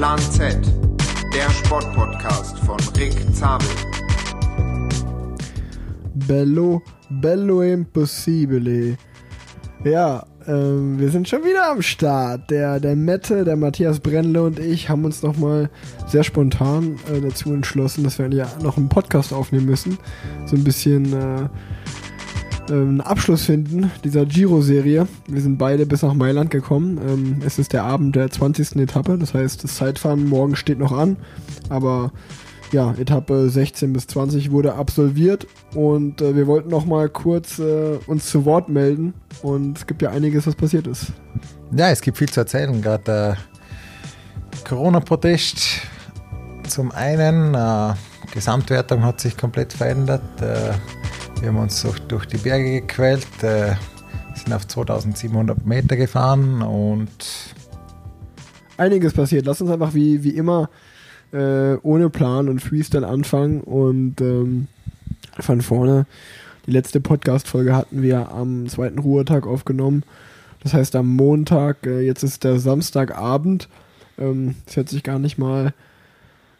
[0.00, 0.56] Plan Z,
[1.34, 3.68] der Sportpodcast von Rick Zabel.
[6.26, 6.80] Bello,
[7.10, 8.96] bello impossibile.
[9.84, 12.50] Ja, ähm, wir sind schon wieder am Start.
[12.50, 15.68] Der, der Mette, der Matthias Brennle und ich haben uns nochmal
[16.06, 19.98] sehr spontan äh, dazu entschlossen, dass wir ja noch einen Podcast aufnehmen müssen.
[20.46, 21.48] So ein bisschen äh,
[22.70, 25.06] einen Abschluss finden dieser Giro-Serie.
[25.26, 26.98] Wir sind beide bis nach Mailand gekommen.
[27.06, 28.76] Ähm, es ist der Abend der 20.
[28.76, 31.16] Etappe, das heißt, das Zeitfahren morgen steht noch an.
[31.68, 32.12] Aber
[32.72, 37.98] ja, Etappe 16 bis 20 wurde absolviert und äh, wir wollten noch mal kurz äh,
[38.06, 41.12] uns zu Wort melden und es gibt ja einiges, was passiert ist.
[41.74, 43.36] Ja, es gibt viel zu erzählen, gerade der
[44.68, 45.80] Corona-Protest
[46.68, 47.94] zum einen, äh,
[48.32, 50.72] Gesamtwertung hat sich komplett verändert, äh,
[51.40, 53.74] wir haben uns durch, durch die Berge gequält, äh,
[54.34, 57.08] sind auf 2700 Meter gefahren und
[58.76, 59.46] einiges passiert.
[59.46, 60.68] Lass uns einfach wie, wie immer
[61.32, 64.68] äh, ohne Plan und Freestyle anfangen und ähm,
[65.38, 66.06] von vorne.
[66.66, 70.04] Die letzte Podcast-Folge hatten wir am zweiten Ruhetag aufgenommen.
[70.62, 73.68] Das heißt am Montag, äh, jetzt ist der Samstagabend.
[74.18, 75.72] Ähm, hört sich gar nicht mal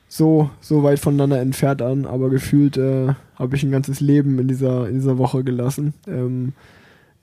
[0.09, 4.49] so, so weit voneinander entfernt an, aber gefühlt äh, habe ich ein ganzes Leben in
[4.49, 5.95] dieser, in dieser Woche gelassen.
[6.07, 6.53] Ähm,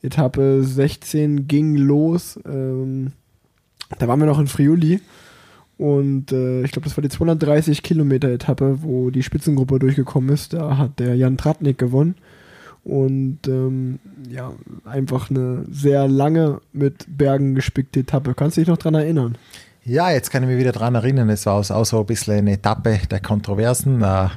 [0.01, 2.39] Etappe 16 ging los.
[2.45, 3.13] Ähm,
[3.99, 4.99] da waren wir noch in Friuli
[5.77, 10.53] und äh, ich glaube, das war die 230 Kilometer Etappe, wo die Spitzengruppe durchgekommen ist.
[10.53, 12.15] Da hat der Jan Tratnik gewonnen.
[12.83, 14.53] Und ähm, ja,
[14.85, 18.33] einfach eine sehr lange mit Bergen gespickte Etappe.
[18.33, 19.37] Kannst du dich noch dran erinnern?
[19.83, 21.29] Ja, jetzt kann ich mich wieder dran erinnern.
[21.29, 24.29] Es war auch so ein bisschen eine Etappe der Kontroversen, äh,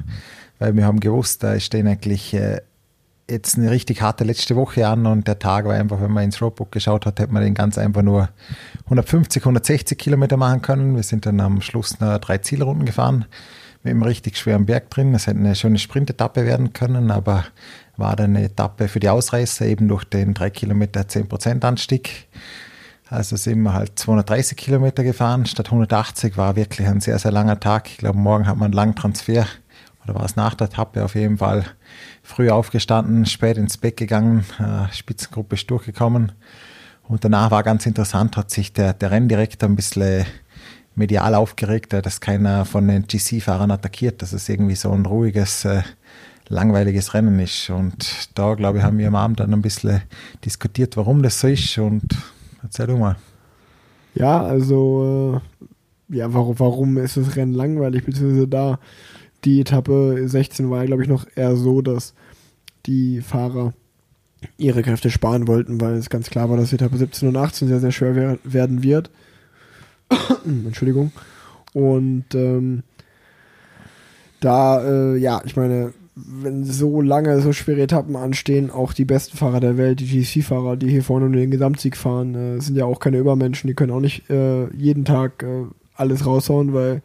[0.61, 2.61] weil wir haben gewusst, da stehen eigentlich äh,
[3.27, 6.39] jetzt eine richtig harte letzte Woche an und der Tag war einfach, wenn man ins
[6.39, 8.29] Roadbook geschaut hat, hätte man den ganz einfach nur
[8.85, 10.95] 150, 160 Kilometer machen können.
[10.95, 13.25] Wir sind dann am Schluss noch drei Zielrunden gefahren
[13.81, 15.15] mit einem richtig schweren Berg drin.
[15.15, 17.45] Es hätte eine schöne Sprintetappe werden können, aber
[17.97, 22.27] war dann eine Etappe für die Ausreißer eben durch den 3 Kilometer 10% Anstieg.
[23.09, 27.59] Also sind wir halt 230 Kilometer gefahren statt 180, war wirklich ein sehr, sehr langer
[27.59, 27.89] Tag.
[27.89, 29.47] Ich glaube, morgen hat man einen langen Transfer
[30.03, 31.65] oder war es nach der Etappe auf jeden Fall
[32.23, 36.31] früh aufgestanden, spät ins Bett gegangen, äh, Spitzengruppe ist durchgekommen.
[37.03, 40.25] Und danach war ganz interessant, hat sich der, der Renndirektor ein bisschen
[40.95, 45.83] medial aufgeregt, dass keiner von den GC-Fahrern attackiert, dass es irgendwie so ein ruhiges, äh,
[46.47, 47.69] langweiliges Rennen ist.
[47.69, 50.01] Und da, glaube ich, haben wir am Abend dann ein bisschen
[50.43, 51.77] diskutiert, warum das so ist.
[51.77, 52.03] Und
[52.61, 53.15] erzähl du mal.
[54.13, 55.41] Ja, also,
[56.11, 58.79] äh, ja, warum, warum ist das Rennen langweilig, beziehungsweise da
[59.43, 62.13] die Etappe 16 war glaube ich, noch eher so, dass
[62.85, 63.73] die Fahrer
[64.57, 67.79] ihre Kräfte sparen wollten, weil es ganz klar war, dass Etappe 17 und 18 sehr,
[67.79, 69.09] sehr schwer werden wird.
[70.45, 71.11] Entschuldigung.
[71.73, 72.83] Und ähm,
[74.39, 79.37] da, äh, ja, ich meine, wenn so lange, so schwere Etappen anstehen, auch die besten
[79.37, 82.85] Fahrer der Welt, die GC-Fahrer, die hier vorne nur den Gesamtsieg fahren, äh, sind ja
[82.85, 85.65] auch keine Übermenschen, die können auch nicht äh, jeden Tag äh,
[85.95, 87.01] alles raushauen, weil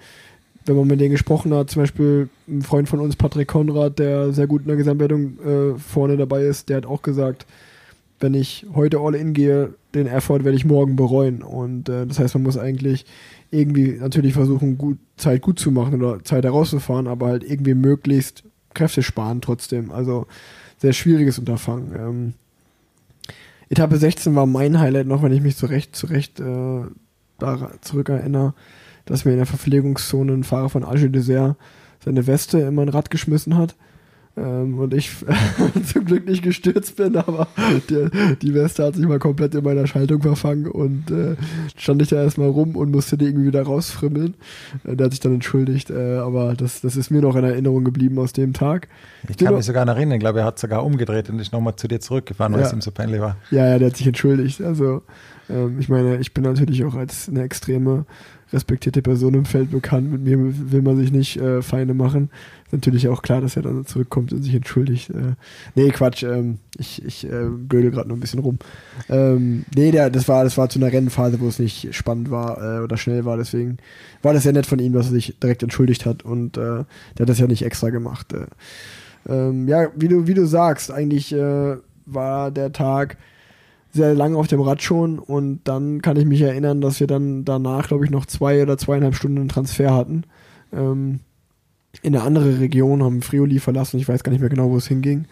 [0.67, 4.33] wenn man mit denen gesprochen hat, zum Beispiel ein Freund von uns, Patrick Konrad, der
[4.33, 7.47] sehr gut in der Gesamtwertung äh, vorne dabei ist, der hat auch gesagt,
[8.19, 11.43] wenn ich heute all in gehe, den Effort werde ich morgen bereuen.
[11.43, 13.05] Und äh, das heißt, man muss eigentlich
[13.51, 18.43] irgendwie natürlich versuchen, gut, Zeit gut zu machen oder Zeit herauszufahren, aber halt irgendwie möglichst
[18.75, 19.93] Kräfte sparen trotzdem.
[19.93, 20.27] Also
[20.79, 21.93] sehr schwieriges Unterfangen.
[21.97, 22.33] Ähm,
[23.69, 26.83] Etappe 16 war mein Highlight noch, wenn ich mich zurecht, zurecht äh,
[27.39, 28.55] da zurückerinnere
[29.07, 31.57] dass mir in der Verpflegungszone ein Fahrer von Alger Desert
[32.05, 33.75] seine Weste in mein Rad geschmissen hat.
[34.39, 35.11] Ähm, und ich
[35.93, 37.49] zum Glück nicht gestürzt bin, aber
[37.89, 38.09] die,
[38.43, 41.37] die, Weste hat sich mal komplett in meiner Schaltung verfangen und äh,
[41.75, 44.35] stand ich da erstmal rum und musste die irgendwie wieder rausfrimmeln.
[44.85, 47.85] Äh, der hat sich dann entschuldigt, äh, aber das, das ist mir noch in Erinnerung
[47.85, 48.89] geblieben aus dem Tag.
[49.27, 51.89] Ich kann mich sogar erinnern, ich glaube, er hat sogar umgedreht und ist nochmal zu
[51.89, 52.67] dir zurückgefahren, weil ja.
[52.67, 53.39] es ihm so peinlich war.
[53.51, 54.61] Ja, ja, der hat sich entschuldigt.
[54.61, 55.01] Also,
[55.49, 58.05] ähm, ich meine, ich bin natürlich auch als eine extreme
[58.53, 60.11] respektierte Person im Feld bekannt.
[60.11, 62.31] Mit mir will man sich nicht äh, Feinde machen.
[62.65, 65.11] Ist natürlich auch klar, dass er dann zurückkommt und sich entschuldigt.
[65.11, 65.35] Äh,
[65.75, 66.23] nee, Quatsch.
[66.23, 68.59] Ähm, ich ich äh, blöde gerade noch ein bisschen rum.
[69.09, 72.79] Ähm, nee, der, das, war, das war zu einer Rennphase, wo es nicht spannend war
[72.79, 73.37] äh, oder schnell war.
[73.37, 73.79] Deswegen
[74.23, 76.23] war das sehr nett von ihm, dass er sich direkt entschuldigt hat.
[76.23, 78.33] Und äh, der hat das ja nicht extra gemacht.
[78.33, 78.47] Äh,
[79.29, 81.77] ähm, ja, wie du, wie du sagst, eigentlich äh,
[82.07, 83.17] war der Tag
[83.97, 87.45] sehr lange auf dem Rad schon und dann kann ich mich erinnern, dass wir dann
[87.45, 90.25] danach, glaube ich, noch zwei oder zweieinhalb Stunden einen Transfer hatten.
[90.73, 91.21] Ähm,
[92.03, 94.87] in eine andere Region haben Friuli verlassen, ich weiß gar nicht mehr genau, wo es
[94.87, 95.25] hinging,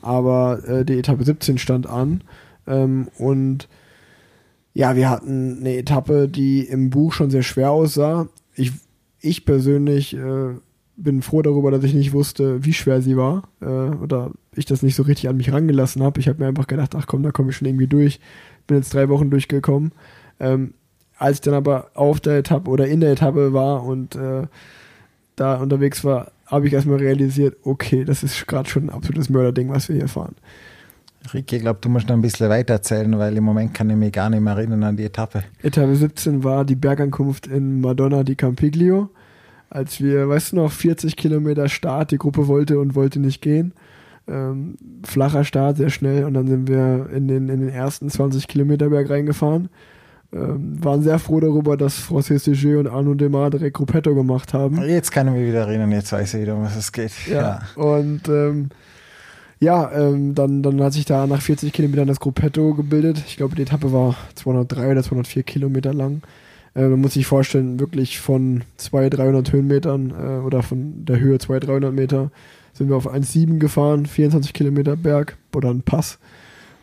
[0.00, 2.22] aber äh, die Etappe 17 stand an
[2.66, 3.68] ähm, und
[4.74, 8.28] ja, wir hatten eine Etappe, die im Buch schon sehr schwer aussah.
[8.54, 8.72] Ich
[9.22, 10.54] ich persönlich äh,
[10.96, 14.82] bin froh darüber, dass ich nicht wusste, wie schwer sie war äh, oder ich das
[14.82, 16.20] nicht so richtig an mich rangelassen habe.
[16.20, 18.20] Ich habe mir einfach gedacht, ach komm, da komme ich schon irgendwie durch.
[18.66, 19.92] Bin jetzt drei Wochen durchgekommen.
[20.38, 20.74] Ähm,
[21.16, 24.46] als ich dann aber auf der Etappe oder in der Etappe war und äh,
[25.36, 29.70] da unterwegs war, habe ich erstmal realisiert, okay, das ist gerade schon ein absolutes Mörderding,
[29.70, 30.34] was wir hier fahren.
[31.32, 33.96] Ricky, ich glaube, du musst noch ein bisschen weiter erzählen, weil im Moment kann ich
[33.96, 35.44] mich gar nicht mehr erinnern an die Etappe.
[35.62, 39.08] Etappe 17 war die Bergankunft in Madonna di Campiglio.
[39.72, 43.72] Als wir, weißt du noch, 40 Kilometer Start, die Gruppe wollte und wollte nicht gehen.
[44.28, 48.48] Ähm, flacher Start, sehr schnell und dann sind wir in den, in den ersten 20
[48.48, 49.70] Kilometer Berg reingefahren.
[50.30, 54.82] Ähm, waren sehr froh darüber, dass Francis Deger und Arnaud Demar direkt Gruppetto gemacht haben.
[54.82, 57.12] Jetzt kann ich mich wieder erinnern, jetzt weiß ich wieder, um was es geht.
[57.26, 57.82] Ja, ja.
[57.82, 58.68] und ähm,
[59.58, 63.22] ja, ähm, dann, dann hat sich da nach 40 Kilometern das Gruppetto gebildet.
[63.26, 66.20] Ich glaube, die Etappe war 203 oder 204 Kilometer lang.
[66.74, 71.38] Äh, man muss sich vorstellen, wirklich von 200, 300 Höhenmetern äh, oder von der Höhe
[71.38, 72.30] 200, 300 Meter
[72.72, 76.18] sind wir auf 1,7 gefahren, 24 Kilometer Berg oder ein Pass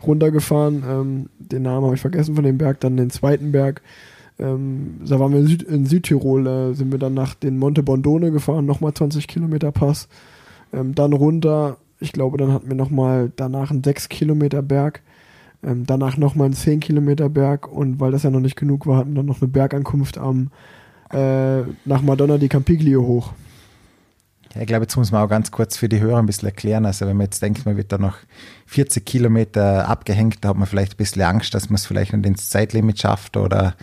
[0.06, 0.84] runtergefahren.
[0.88, 3.82] Ähm, den Namen habe ich vergessen von dem Berg, dann den zweiten Berg.
[4.38, 7.82] Ähm, da waren wir in, Süd in Südtirol, äh, sind wir dann nach den Monte
[7.82, 10.08] Bondone gefahren, nochmal 20 Kilometer Pass.
[10.72, 15.02] Ähm, dann runter ich glaube, dann hatten wir nochmal danach einen 6 Kilometer Berg,
[15.62, 18.98] ähm, danach nochmal einen 10 Kilometer Berg und weil das ja noch nicht genug war,
[18.98, 20.50] hatten wir dann noch eine Bergankunft am
[21.12, 23.32] äh, nach Madonna di Campiglio hoch.
[24.54, 26.84] Ja, ich glaube, jetzt muss man auch ganz kurz für die Hörer ein bisschen erklären.
[26.84, 28.16] Also, wenn man jetzt denkt, man wird da noch
[28.66, 32.26] 40 Kilometer abgehängt, da hat man vielleicht ein bisschen Angst, dass man es vielleicht nicht
[32.26, 33.74] ins Zeitlimit schafft oder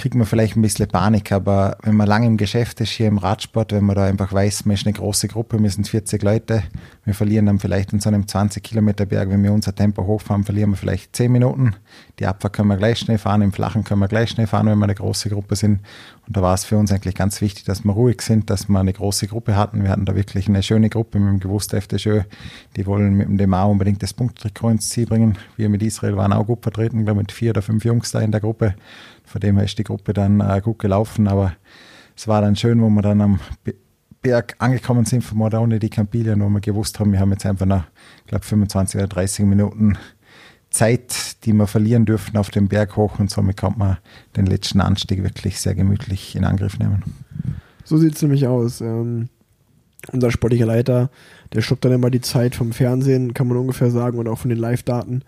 [0.00, 3.18] kriegt man vielleicht ein bisschen Panik, aber wenn man lange im Geschäft ist hier im
[3.18, 6.62] Radsport, wenn man da einfach weiß, man ist eine große Gruppe, wir sind 40 Leute,
[7.04, 10.44] wir verlieren dann vielleicht in so einem 20 Kilometer Berg, wenn wir unser Tempo hochfahren,
[10.44, 11.74] verlieren wir vielleicht 10 Minuten.
[12.18, 14.78] Die Abfahrt können wir gleich schnell fahren, im Flachen können wir gleich schnell fahren, wenn
[14.78, 15.80] wir eine große Gruppe sind.
[16.26, 18.80] Und da war es für uns eigentlich ganz wichtig, dass wir ruhig sind, dass wir
[18.80, 19.82] eine große Gruppe hatten.
[19.82, 22.20] Wir hatten da wirklich eine schöne Gruppe mit dem gewusst FDJ,
[22.76, 25.36] die wollen mit dem Demar unbedingt das Punkttrikot ins Ziel bringen.
[25.56, 28.30] Wir mit Israel waren auch gut vertreten, glaube mit vier oder fünf Jungs da in
[28.30, 28.76] der Gruppe.
[29.30, 31.52] Von dem her ist die Gruppe dann äh, gut gelaufen, aber
[32.16, 33.38] es war dann schön, wo wir dann am
[34.22, 37.64] Berg angekommen sind von Mordaune die Campilien, wo wir gewusst haben, wir haben jetzt einfach
[37.64, 37.84] noch,
[38.26, 39.96] glaube, 25 oder 30 Minuten
[40.70, 43.98] Zeit, die wir verlieren dürfen auf dem Berg hoch und somit kann man
[44.36, 47.04] den letzten Anstieg wirklich sehr gemütlich in Angriff nehmen.
[47.84, 48.80] So sieht es nämlich aus.
[48.80, 49.28] Ähm,
[50.12, 51.08] unser sportlicher Leiter,
[51.52, 54.48] der stoppt dann immer die Zeit vom Fernsehen, kann man ungefähr sagen, und auch von
[54.48, 55.22] den Live-Daten.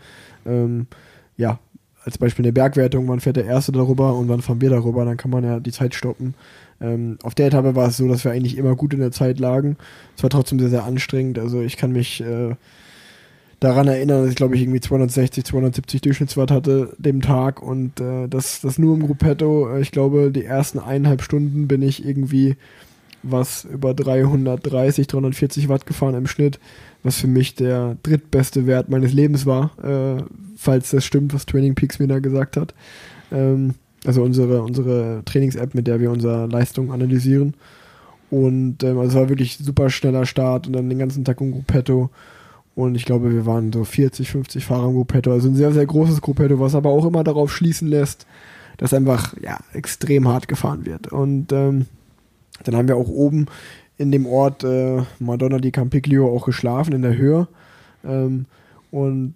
[0.45, 0.89] Ähm,
[1.37, 1.61] ja,
[2.05, 5.17] als Beispiel eine Bergwertung, wann fährt der Erste darüber und wann fahren wir darüber, dann
[5.17, 6.35] kann man ja die Zeit stoppen.
[6.81, 9.39] Ähm, auf der Etappe war es so, dass wir eigentlich immer gut in der Zeit
[9.39, 9.77] lagen.
[10.17, 11.39] Es war trotzdem sehr, sehr anstrengend.
[11.39, 12.57] Also ich kann mich äh,
[13.61, 18.27] daran erinnern, dass ich glaube ich irgendwie 260, 270 Durchschnittswatt hatte dem Tag und äh,
[18.29, 19.79] das, das nur im Gruppetto.
[19.79, 22.57] Ich glaube, die ersten eineinhalb Stunden bin ich irgendwie
[23.23, 26.59] was über 330, 340 Watt gefahren im Schnitt,
[27.03, 30.23] was für mich der drittbeste Wert meines Lebens war, äh,
[30.57, 32.75] falls das stimmt, was Training Peaks mir da gesagt hat.
[33.33, 37.55] Ähm, also unsere, unsere Trainings-App, mit der wir unsere Leistung analysieren.
[38.31, 41.53] Und ähm, also es war wirklich super schneller Start und dann den ganzen Tag im
[41.53, 42.11] Gruppetto.
[42.75, 45.31] Und ich glaube, wir waren so 40, 50 Fahrer im Gruppetto.
[45.33, 48.27] Also ein sehr, sehr großes Gruppetto, was aber auch immer darauf schließen lässt,
[48.79, 51.13] dass einfach ja, extrem hart gefahren wird.
[51.13, 51.87] Und ähm,
[52.65, 53.47] dann haben wir auch oben
[54.03, 57.47] in dem Ort äh, Madonna di Campiglio auch geschlafen, in der Höhe.
[58.05, 58.47] Ähm,
[58.91, 59.35] und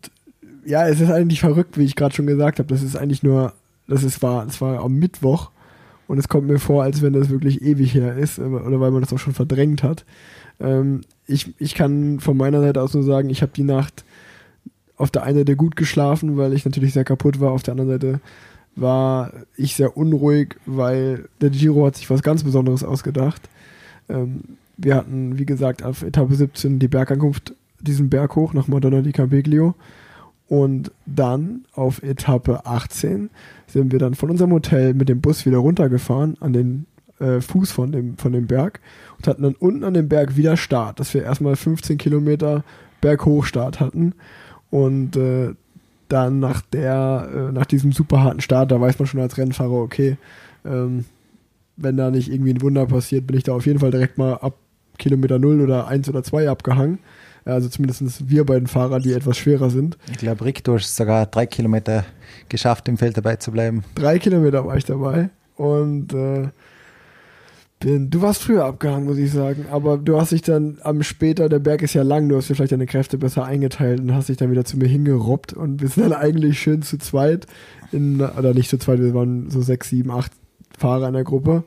[0.64, 2.68] ja, es ist eigentlich verrückt, wie ich gerade schon gesagt habe.
[2.68, 3.52] Das ist eigentlich nur,
[3.86, 5.50] das ist, war, das war am Mittwoch
[6.08, 9.00] und es kommt mir vor, als wenn das wirklich ewig her ist oder weil man
[9.00, 10.04] das auch schon verdrängt hat.
[10.60, 14.04] Ähm, ich, ich kann von meiner Seite aus nur sagen, ich habe die Nacht
[14.96, 17.52] auf der einen Seite gut geschlafen, weil ich natürlich sehr kaputt war.
[17.52, 18.20] Auf der anderen Seite
[18.74, 23.42] war ich sehr unruhig, weil der Giro hat sich was ganz Besonderes ausgedacht.
[24.08, 24.40] Ähm,
[24.76, 29.12] wir hatten, wie gesagt, auf Etappe 17 die Bergankunft, diesen Berg hoch nach Madonna di
[29.12, 29.74] Campiglio.
[30.48, 33.30] Und dann auf Etappe 18
[33.66, 36.86] sind wir dann von unserem Hotel mit dem Bus wieder runtergefahren an den
[37.18, 38.80] äh, Fuß von dem, von dem Berg
[39.16, 42.62] und hatten dann unten an dem Berg wieder Start, dass wir erstmal 15 Kilometer
[43.00, 44.14] Berghochstart hatten.
[44.70, 45.54] Und äh,
[46.08, 49.72] dann nach der, äh, nach diesem super harten Start, da weiß man schon als Rennfahrer,
[49.72, 50.16] okay,
[50.64, 51.04] ähm,
[51.76, 54.34] wenn da nicht irgendwie ein Wunder passiert, bin ich da auf jeden Fall direkt mal
[54.34, 54.56] ab
[54.98, 56.98] Kilometer 0 oder 1 oder 2 abgehangen.
[57.44, 59.96] Also zumindest wir beiden Fahrer, die etwas schwerer sind.
[60.10, 62.04] Ich glaube, Rick, du hast sogar drei Kilometer
[62.48, 63.84] geschafft, im Feld dabei zu bleiben.
[63.94, 65.30] Drei Kilometer war ich dabei.
[65.54, 66.48] Und äh,
[67.78, 69.66] bin, du warst früher abgehangen, muss ich sagen.
[69.70, 72.56] Aber du hast dich dann am später, der Berg ist ja lang, du hast dir
[72.56, 75.88] vielleicht deine Kräfte besser eingeteilt und hast dich dann wieder zu mir hingerobbt und wir
[75.88, 77.46] sind dann eigentlich schön zu zweit,
[77.92, 80.32] in, oder nicht zu zweit, wir waren so sechs, sieben, acht
[80.76, 81.64] Fahrer in der Gruppe,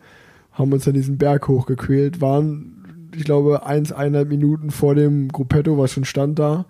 [0.51, 5.77] haben uns dann diesen Berg hochgequält, waren, ich glaube, eins, eineinhalb Minuten vor dem Gruppetto,
[5.77, 6.65] was schon stand da,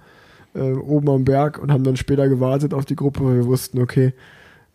[0.56, 3.80] äh, oben am Berg und haben dann später gewartet auf die Gruppe, weil wir wussten,
[3.80, 4.14] okay,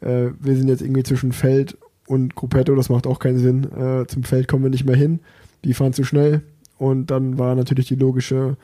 [0.01, 3.65] äh, wir sind jetzt irgendwie zwischen Feld und Gruppetto, das macht auch keinen Sinn.
[3.73, 5.21] Äh, zum Feld kommen wir nicht mehr hin.
[5.65, 6.43] Die fahren zu schnell.
[6.77, 8.57] Und dann war natürlich die logische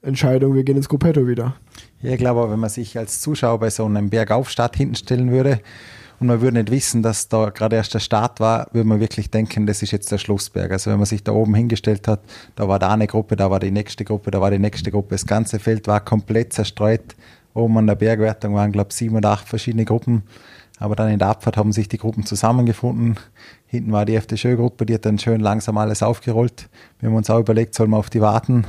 [0.00, 1.56] Entscheidung, wir gehen ins Gruppetto wieder.
[2.00, 5.60] Ja, ich glaube, wenn man sich als Zuschauer bei so einem Bergaufstart hinten stellen würde
[6.20, 9.30] und man würde nicht wissen, dass da gerade erst der Start war, würde man wirklich
[9.30, 10.72] denken, das ist jetzt der Schlussberg.
[10.72, 12.20] Also wenn man sich da oben hingestellt hat,
[12.56, 15.10] da war da eine Gruppe, da war die nächste Gruppe, da war die nächste Gruppe.
[15.10, 17.14] Das ganze Feld war komplett zerstreut.
[17.54, 20.22] Oben an der Bergwertung waren, glaube ich, sieben oder acht verschiedene Gruppen.
[20.80, 23.16] Aber dann in der Abfahrt haben sich die Gruppen zusammengefunden.
[23.66, 26.68] Hinten war die FDÖ-Gruppe, die hat dann schön langsam alles aufgerollt.
[27.00, 28.64] Wir haben uns auch überlegt, sollen wir auf die warten?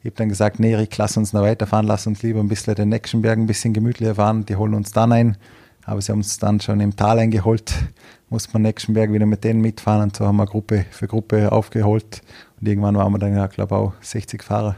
[0.00, 2.74] Ich habe dann gesagt, nee, Rick, lass uns noch weiterfahren, lass uns lieber ein bisschen
[2.74, 5.36] den nächsten Berg ein bisschen gemütlicher fahren, die holen uns dann ein.
[5.84, 7.74] Aber sie haben uns dann schon im Tal eingeholt,
[8.30, 11.50] musste man nächsten Berg wieder mit denen mitfahren und so haben wir Gruppe für Gruppe
[11.50, 12.22] aufgeholt.
[12.60, 14.76] Und irgendwann waren wir dann, ja, glaube auch 60 Fahrer.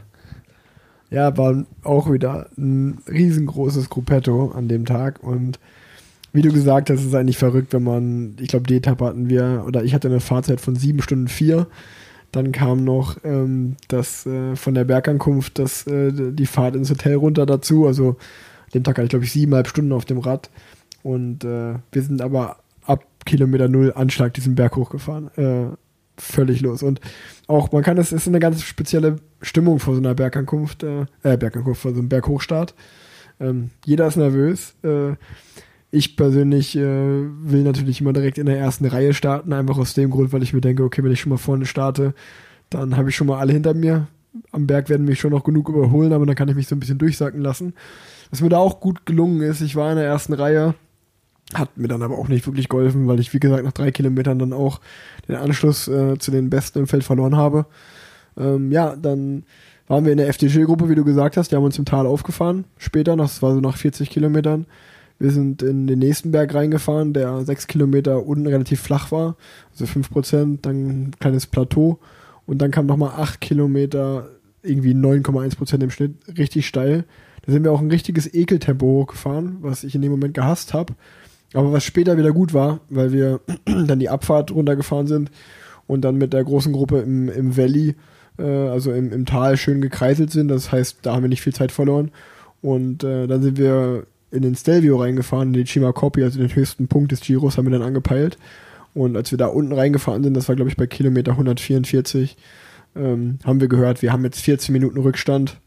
[1.11, 5.59] Ja, war auch wieder ein riesengroßes Gruppetto an dem Tag und
[6.35, 9.29] wie du gesagt hast, ist es eigentlich verrückt, wenn man, ich glaube, die Etappe hatten
[9.29, 11.67] wir, oder ich hatte eine Fahrzeit von sieben Stunden vier.
[12.33, 17.15] Dann kam noch ähm, das äh, von der Bergankunft das, äh, die Fahrt ins Hotel
[17.15, 17.87] runter dazu.
[17.87, 20.49] Also an dem Tag hatte ich, glaube ich, siebeneinhalb Stunden auf dem Rad.
[21.05, 25.29] Und äh, wir sind aber ab Kilometer Null Anschlag diesen Berg hochgefahren.
[25.37, 25.67] Äh,
[26.17, 26.81] völlig los.
[26.81, 26.99] Und
[27.45, 31.37] auch, man kann, es ist eine ganz spezielle Stimmung vor so einer Bergankunft, äh, äh
[31.37, 32.73] Bergankunft, vor so einem Berghochstart.
[33.39, 34.73] Ähm, jeder ist nervös.
[34.81, 35.11] Äh,
[35.91, 40.09] ich persönlich äh, will natürlich immer direkt in der ersten Reihe starten, einfach aus dem
[40.09, 42.15] Grund, weil ich mir denke, okay, wenn ich schon mal vorne starte,
[42.71, 44.07] dann habe ich schon mal alle hinter mir.
[44.51, 46.79] Am Berg werden mich schon noch genug überholen, aber dann kann ich mich so ein
[46.79, 47.75] bisschen durchsacken lassen.
[48.31, 50.73] Was mir da auch gut gelungen ist, ich war in der ersten Reihe,
[51.53, 54.39] hat mir dann aber auch nicht wirklich geholfen, weil ich, wie gesagt, nach drei Kilometern
[54.39, 54.81] dann auch
[55.27, 57.67] den Anschluss äh, zu den Besten im Feld verloren habe.
[58.37, 59.43] Ähm, ja, dann
[59.87, 62.65] waren wir in der FDG-Gruppe, wie du gesagt hast, die haben uns im Tal aufgefahren.
[62.77, 64.65] Später, das war so nach 40 Kilometern.
[65.19, 69.37] Wir sind in den nächsten Berg reingefahren, der sechs Kilometer unten relativ flach war,
[69.71, 71.99] also fünf Prozent, dann ein kleines Plateau
[72.45, 74.27] und dann kam nochmal acht Kilometer,
[74.61, 77.05] irgendwie 9,1 Prozent im Schnitt, richtig steil.
[77.45, 80.95] Da sind wir auch ein richtiges Ekeltempo hochgefahren, was ich in dem Moment gehasst habe,
[81.55, 85.31] aber was später wieder gut war, weil wir dann die Abfahrt runtergefahren sind
[85.87, 87.95] und dann mit der großen Gruppe im, im Valley,
[88.37, 90.49] äh, also im, im Tal, schön gekreiselt sind.
[90.49, 92.11] Das heißt, da haben wir nicht viel Zeit verloren.
[92.61, 96.53] Und äh, dann sind wir in den Stelvio reingefahren, in den Chima Copy, also den
[96.53, 98.37] höchsten Punkt des Giros, haben wir dann angepeilt.
[98.93, 102.37] Und als wir da unten reingefahren sind, das war glaube ich bei Kilometer 144,
[102.95, 105.57] ähm, haben wir gehört, wir haben jetzt 14 Minuten Rückstand,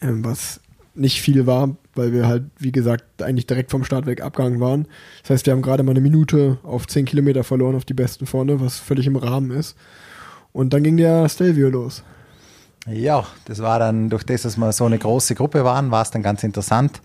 [0.00, 0.60] ähm, was
[0.94, 4.86] nicht viel war, weil wir halt, wie gesagt, eigentlich direkt vom Start weg abgegangen waren.
[5.22, 8.26] Das heißt, wir haben gerade mal eine Minute auf 10 Kilometer verloren auf die Besten
[8.26, 9.76] vorne, was völlig im Rahmen ist.
[10.52, 12.02] Und dann ging der Stelvio los.
[12.86, 16.10] Ja, das war dann, durch das, dass wir so eine große Gruppe waren, war es
[16.10, 17.00] dann ganz interessant.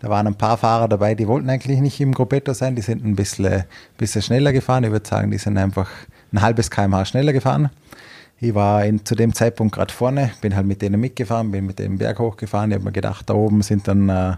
[0.00, 3.04] Da waren ein paar Fahrer dabei, die wollten eigentlich nicht im Gruppetto sein, die sind
[3.04, 3.64] ein bisschen,
[3.96, 4.84] bisschen schneller gefahren.
[4.84, 5.90] Ich würde sagen, die sind einfach
[6.32, 7.70] ein halbes kmh schneller gefahren.
[8.40, 11.80] Ich war in, zu dem Zeitpunkt gerade vorne, bin halt mit denen mitgefahren, bin mit
[11.80, 12.70] dem Berg hochgefahren.
[12.70, 14.36] Ich habe mir gedacht, da oben sind dann ein äh,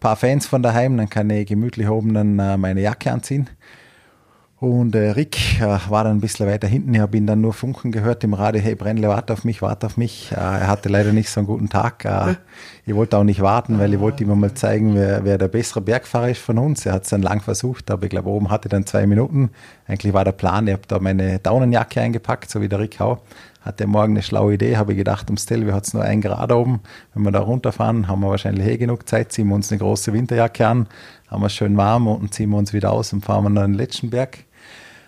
[0.00, 3.50] paar Fans von daheim, dann kann ich gemütlich oben dann äh, meine Jacke anziehen.
[4.64, 6.94] Und äh, Rick äh, war dann ein bisschen weiter hinten.
[6.94, 9.84] Ich habe ihn dann nur funken gehört im Radio, hey Brennle, warte auf mich, warte
[9.84, 10.32] auf mich.
[10.32, 12.06] Äh, er hatte leider nicht so einen guten Tag.
[12.06, 12.36] Äh,
[12.86, 15.82] ich wollte auch nicht warten, weil ich wollte ihm mal zeigen, wer, wer der bessere
[15.82, 16.86] Bergfahrer ist von uns.
[16.86, 19.50] Er hat es dann lang versucht, aber ich glaube, oben hatte dann zwei Minuten.
[19.86, 23.18] Eigentlich war der Plan, ich habe da meine Daunenjacke eingepackt, so wie der Rick auch.
[23.60, 26.50] Hatte morgen eine schlaue Idee, habe ich gedacht, ums Stelvio hat es nur ein Grad
[26.52, 26.80] oben.
[27.12, 30.14] Wenn wir da runterfahren, haben wir wahrscheinlich eh genug Zeit, ziehen wir uns eine große
[30.14, 30.86] Winterjacke an,
[31.28, 33.78] haben wir schön warm und ziehen wir uns wieder aus und fahren wir dann den
[33.78, 34.38] letzten Berg.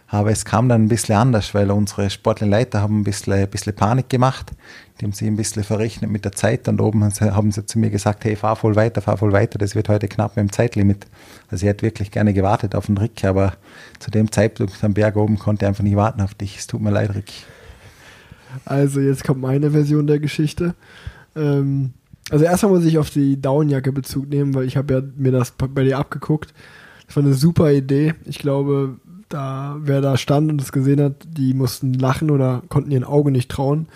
[0.08, 3.74] Aber es kam dann ein bisschen anders, weil unsere Sportlerleiter haben ein bisschen, ein bisschen
[3.74, 4.52] Panik gemacht.
[5.00, 7.90] Die haben sich ein bisschen verrechnet mit der Zeit und oben haben sie zu mir
[7.90, 11.06] gesagt, hey, fahr voll weiter, fahr voll weiter, das wird heute knapp mit dem Zeitlimit.
[11.50, 13.54] Also ich hätte wirklich gerne gewartet auf den Rick, aber
[13.98, 16.56] zu dem Zeitpunkt am Berg oben konnte ich einfach nicht warten auf dich.
[16.56, 17.32] Es tut mir leid, Rick.
[18.64, 20.74] Also jetzt kommt meine Version der Geschichte.
[21.34, 21.92] Ähm,
[22.30, 25.50] also erstmal muss ich auf die Downjacke Bezug nehmen, weil ich habe ja mir das
[25.50, 26.54] bei dir abgeguckt.
[27.06, 28.14] Das war eine super Idee.
[28.24, 28.96] Ich glaube,
[29.28, 33.32] da, wer da stand und es gesehen hat, die mussten lachen oder konnten ihren Augen
[33.32, 33.88] nicht trauen.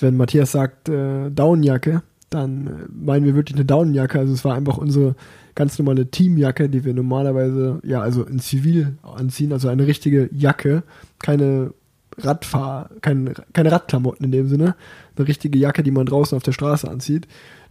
[0.00, 4.18] Wenn Matthias sagt äh, Downjacke, dann äh, meinen wir wirklich eine Downjacke.
[4.18, 5.14] Also es war einfach unsere
[5.54, 10.84] ganz normale Teamjacke, die wir normalerweise ja also in Zivil anziehen, also eine richtige Jacke,
[11.18, 11.72] keine
[12.16, 14.76] Radfahr, kein, keine Radklamotten in dem Sinne,
[15.16, 17.26] eine richtige Jacke, die man draußen auf der Straße anzieht.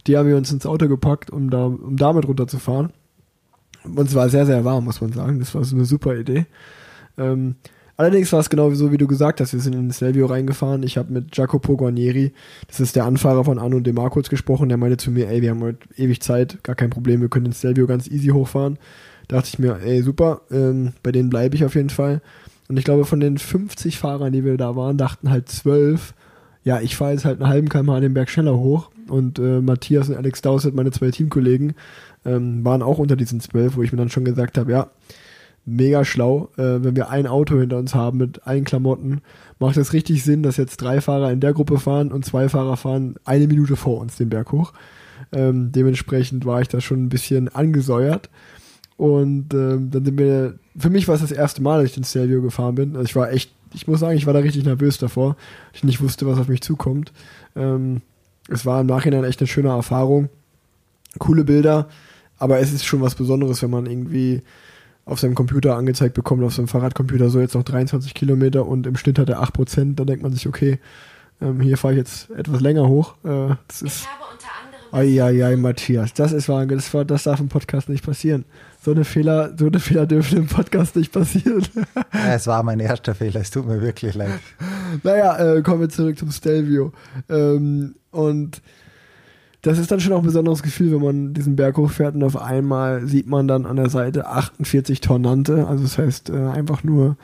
[0.06, 2.90] Die haben wir uns ins Auto gepackt, um da um damit runterzufahren.
[3.84, 5.38] Und es war sehr sehr warm, muss man sagen.
[5.38, 6.46] Das war so eine super Idee.
[7.18, 7.56] Ähm,
[7.98, 9.52] Allerdings war es genau so, wie du gesagt hast.
[9.52, 10.84] Wir sind in Stelvio reingefahren.
[10.84, 12.32] Ich habe mit Jacopo Guarnieri,
[12.68, 14.68] das ist der Anfahrer von Arno De Marcos, gesprochen.
[14.68, 17.46] Der meinte zu mir, ey, wir haben heute ewig Zeit, gar kein Problem, wir können
[17.46, 18.78] in Stelvio ganz easy hochfahren.
[19.26, 22.22] Da dachte ich mir, ey, super, ähm, bei denen bleibe ich auf jeden Fall.
[22.68, 26.14] Und ich glaube, von den 50 Fahrern, die wir da waren, dachten halt 12,
[26.62, 28.92] ja, ich fahre jetzt halt einen halben kmh den Berg schneller hoch.
[29.08, 31.74] Und äh, Matthias und Alex Dowsett, meine zwei Teamkollegen,
[32.24, 34.90] ähm, waren auch unter diesen 12, wo ich mir dann schon gesagt habe, ja,
[35.68, 36.50] mega schlau.
[36.56, 39.20] Äh, wenn wir ein Auto hinter uns haben mit allen Klamotten,
[39.58, 42.76] macht es richtig Sinn, dass jetzt drei Fahrer in der Gruppe fahren und zwei Fahrer
[42.76, 44.72] fahren eine Minute vor uns den Berg hoch.
[45.32, 48.30] Ähm, dementsprechend war ich da schon ein bisschen angesäuert.
[48.96, 52.04] Und ähm, dann sind wir, für mich war es das erste Mal, dass ich den
[52.04, 52.96] Stelvio gefahren bin.
[52.96, 55.36] Also ich war echt, ich muss sagen, ich war da richtig nervös davor.
[55.72, 57.12] Ich nicht wusste, was auf mich zukommt.
[57.54, 58.02] Ähm,
[58.48, 60.30] es war im Nachhinein echt eine schöne Erfahrung.
[61.18, 61.88] Coole Bilder,
[62.38, 64.42] aber es ist schon was Besonderes, wenn man irgendwie
[65.08, 68.96] auf seinem Computer angezeigt bekommt, auf seinem Fahrradcomputer so jetzt noch 23 Kilometer und im
[68.96, 70.78] Schnitt hat er 8 Prozent, dann denkt man sich, okay,
[71.40, 73.14] ähm, hier fahre ich jetzt etwas länger hoch.
[73.24, 74.08] Äh, das ist.
[74.90, 78.46] Eieiei, Matthias, das ist wahr, das, war, das darf im Podcast nicht passieren.
[78.82, 81.66] So eine Fehler, so eine Fehler dürfen im Podcast nicht passieren.
[82.14, 84.40] Ja, es war mein erster Fehler, es tut mir wirklich leid.
[85.02, 86.92] Naja, äh, kommen wir zurück zum Stelvio.
[87.28, 88.62] Ähm, und
[89.68, 92.40] das ist dann schon auch ein besonderes Gefühl, wenn man diesen Berg hochfährt und auf
[92.40, 95.66] einmal sieht man dann an der Seite 48 Tornante.
[95.66, 97.16] Also das heißt äh, einfach nur,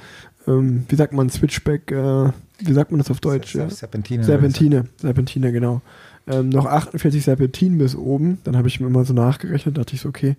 [0.47, 3.55] ähm, wie sagt man, Switchback, äh, wie sagt man das auf Deutsch?
[3.55, 3.69] Ja?
[3.71, 4.25] Serpentine.
[4.25, 5.81] Serpentine, Serpentine, genau.
[6.27, 8.39] Ähm, noch 48 Serpentinen bis oben.
[8.45, 10.37] Dann habe ich mir immer so nachgerechnet, dachte ich so, okay,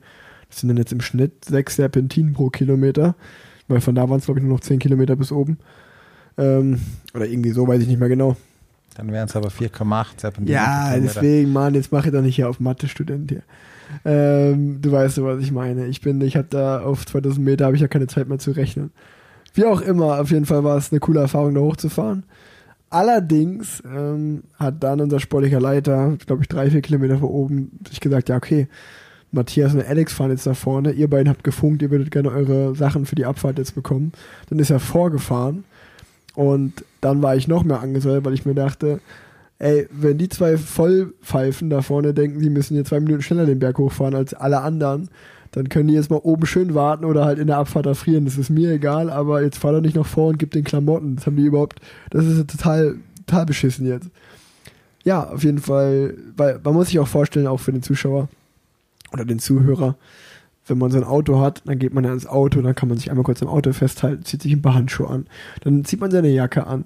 [0.49, 3.15] das sind dann jetzt im Schnitt sechs Serpentinen pro Kilometer.
[3.67, 5.57] Weil von da waren es, glaube ich, nur noch 10 Kilometer bis oben.
[6.37, 6.79] Ähm,
[7.13, 8.37] oder irgendwie so, weiß ich nicht mehr genau.
[8.95, 10.53] Dann wären es aber 4,8 Serpentinen.
[10.53, 13.43] Ja, deswegen, Mann, jetzt mache ich doch nicht hier auf Mathe-Student hier.
[14.03, 15.85] Ähm, du weißt was ich meine.
[15.87, 18.51] Ich bin, ich habe da auf 2000 Meter habe ich ja keine Zeit mehr zu
[18.51, 18.91] rechnen.
[19.53, 22.23] Wie auch immer, auf jeden Fall war es eine coole Erfahrung, da hochzufahren.
[22.89, 27.99] Allerdings ähm, hat dann unser sportlicher Leiter, glaube ich, drei, vier Kilometer vor oben, sich
[27.99, 28.67] gesagt, ja, okay,
[29.31, 32.75] Matthias und Alex fahren jetzt da vorne, ihr beiden habt gefunkt, ihr würdet gerne eure
[32.75, 34.13] Sachen für die Abfahrt jetzt bekommen.
[34.49, 35.65] Dann ist er vorgefahren
[36.35, 38.99] und dann war ich noch mehr angesäuert, weil ich mir dachte,
[39.59, 43.59] ey, wenn die zwei Vollpfeifen da vorne denken, sie müssen jetzt zwei Minuten schneller den
[43.59, 45.09] Berg hochfahren als alle anderen,
[45.51, 48.25] dann können die jetzt mal oben schön warten oder halt in der Abfahrt erfrieren.
[48.25, 51.15] Das ist mir egal, aber jetzt fahr doch nicht noch vor und gib den Klamotten.
[51.15, 54.09] Das haben die überhaupt, das ist total, total beschissen jetzt.
[55.05, 58.27] Ja, auf jeden Fall, weil man muss sich auch vorstellen, auch für den Zuschauer
[59.13, 59.95] oder den Zuhörer,
[60.67, 62.97] wenn man so ein Auto hat, dann geht man ja ins Auto, dann kann man
[62.97, 65.27] sich einmal kurz im Auto festhalten, zieht sich ein paar Handschuhe an,
[65.61, 66.85] dann zieht man seine Jacke an.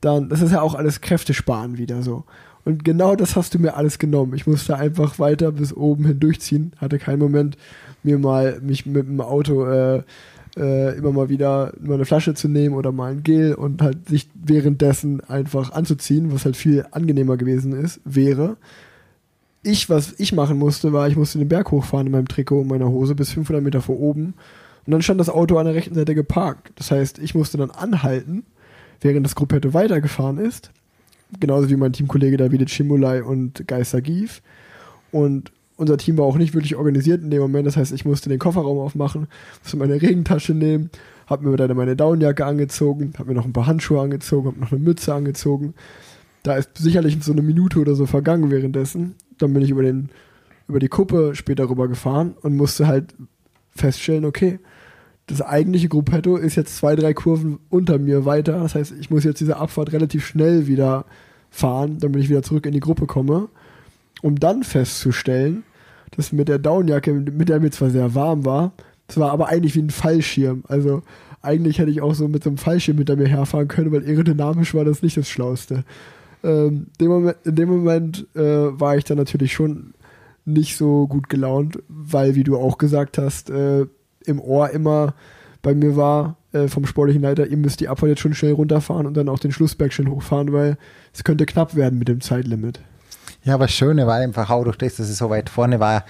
[0.00, 2.24] Dann, das ist ja auch alles Kräftesparen wieder so.
[2.64, 4.34] Und genau das hast du mir alles genommen.
[4.34, 7.56] Ich musste einfach weiter bis oben hin durchziehen, hatte keinen Moment,
[8.02, 10.02] mir mal mich mit dem Auto äh,
[10.56, 14.08] äh, immer mal wieder mal eine Flasche zu nehmen oder mal ein Gel und halt
[14.08, 18.56] sich währenddessen einfach anzuziehen, was halt viel angenehmer gewesen ist, wäre.
[19.62, 22.68] Ich, was ich machen musste, war, ich musste den Berg hochfahren in meinem Trikot und
[22.68, 24.34] meiner Hose bis 500 Meter vor oben.
[24.86, 26.72] Und dann stand das Auto an der rechten Seite geparkt.
[26.76, 28.44] Das heißt, ich musste dann anhalten,
[29.00, 30.70] während das Gruppetto weitergefahren ist.
[31.40, 34.40] Genauso wie mein Teamkollege David Chimulai und Geister Gief.
[35.12, 37.66] Und unser Team war auch nicht wirklich organisiert in dem Moment.
[37.66, 39.28] Das heißt, ich musste den Kofferraum aufmachen,
[39.62, 40.90] musste meine Regentasche nehmen,
[41.26, 44.72] habe mir dann meine Downjacke angezogen, habe mir noch ein paar Handschuhe angezogen, habe noch
[44.72, 45.74] eine Mütze angezogen.
[46.42, 49.14] Da ist sicherlich so eine Minute oder so vergangen währenddessen.
[49.38, 50.10] Dann bin ich über, den,
[50.68, 53.14] über die Kuppe später rüber gefahren und musste halt
[53.70, 54.58] feststellen, okay,
[55.26, 58.60] das eigentliche Gruppetto ist jetzt zwei, drei Kurven unter mir weiter.
[58.60, 61.04] Das heißt, ich muss jetzt diese Abfahrt relativ schnell wieder
[61.50, 63.48] fahren, damit ich wieder zurück in die Gruppe komme,
[64.22, 65.64] um dann festzustellen,
[66.12, 68.72] das mit der Downjacke, mit der mir zwar sehr warm war,
[69.06, 70.64] das war aber eigentlich wie ein Fallschirm.
[70.68, 71.02] Also
[71.42, 74.74] eigentlich hätte ich auch so mit so einem Fallschirm hinter mir herfahren können, weil aerodynamisch
[74.74, 75.84] war das nicht das Schlauste.
[76.44, 79.94] Ähm, dem Moment, in dem Moment äh, war ich dann natürlich schon
[80.44, 83.86] nicht so gut gelaunt, weil, wie du auch gesagt hast, äh,
[84.24, 85.14] im Ohr immer
[85.62, 89.06] bei mir war äh, vom sportlichen Leiter, ihr müsst die Abfahrt jetzt schon schnell runterfahren
[89.06, 90.78] und dann auch den Schlussberg schön hochfahren, weil
[91.12, 92.80] es könnte knapp werden mit dem Zeitlimit.
[93.44, 96.04] Ja, aber das Schöne war einfach auch durch das, dass es so weit vorne war,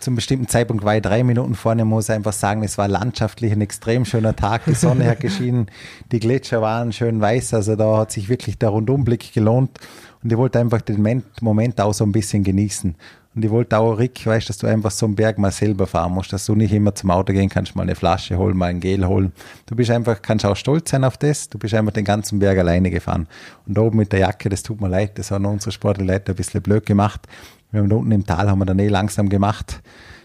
[0.00, 3.52] zum bestimmten Zeitpunkt war ich drei Minuten vorne, muss ich einfach sagen, es war landschaftlich
[3.52, 4.64] ein extrem schöner Tag.
[4.66, 5.66] Die Sonne hat geschienen,
[6.12, 9.78] die Gletscher waren schön weiß, also da hat sich wirklich der Rundumblick gelohnt.
[10.22, 12.94] Und ich wollte einfach den Moment auch so ein bisschen genießen.
[13.34, 16.12] Und ich wollte auch, Rick, weißt dass du einfach so einen Berg mal selber fahren
[16.12, 18.80] musst, dass du nicht immer zum Auto gehen kannst, mal eine Flasche holen, mal ein
[18.80, 19.32] Gel holen.
[19.66, 21.48] Du bist einfach, kannst auch stolz sein auf das.
[21.48, 23.28] Du bist einfach den ganzen Berg alleine gefahren.
[23.66, 26.60] Und oben mit der Jacke, das tut mir leid, das haben unsere Sportleute ein bisschen
[26.60, 27.28] blöd gemacht.
[27.70, 29.82] Wir haben da unten im Tal, haben wir dann eh langsam gemacht.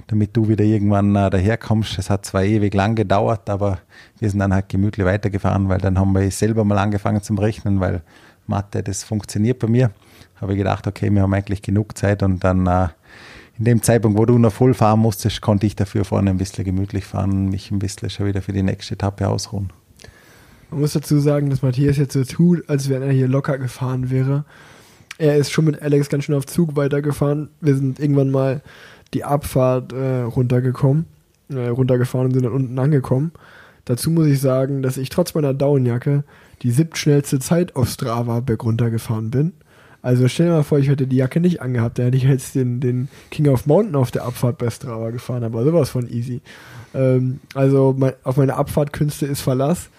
[0.08, 1.98] damit du wieder irgendwann äh, daherkommst.
[1.98, 3.80] Es hat zwar ewig lang gedauert, aber
[4.20, 7.80] wir sind dann halt gemütlich weitergefahren, weil dann haben wir selber mal angefangen zum Rechnen,
[7.80, 8.02] weil
[8.48, 9.92] Mathe, das funktioniert bei mir.
[10.40, 12.90] Habe ich gedacht, okay, wir haben eigentlich genug Zeit und dann äh,
[13.58, 16.66] in dem Zeitpunkt, wo du noch voll fahren musstest, konnte ich dafür vorne ein bisschen
[16.66, 19.72] gemütlich fahren mich ein bisschen schon wieder für die nächste Etappe ausruhen.
[20.70, 24.10] Man muss dazu sagen, dass Matthias jetzt so tut, als wenn er hier locker gefahren
[24.10, 24.44] wäre.
[25.18, 27.50] Er ist schon mit Alex ganz schön auf Zug weitergefahren.
[27.62, 28.62] Wir sind irgendwann mal
[29.14, 31.06] die Abfahrt äh, runtergekommen,
[31.50, 33.32] äh, runtergefahren und sind dann unten angekommen.
[33.86, 36.24] Dazu muss ich sagen, dass ich trotz meiner Downjacke
[36.64, 39.54] die siebtschnellste Zeit auf Strava bergunter gefahren bin.
[40.02, 42.54] Also stell dir mal vor, ich hätte die Jacke nicht angehabt, dann hätte ich jetzt
[42.54, 46.42] den, den King of Mountain auf der Abfahrt bei Strava gefahren, aber sowas von easy.
[46.94, 49.90] Ähm, also mein, auf meine Abfahrtkünste ist Verlass.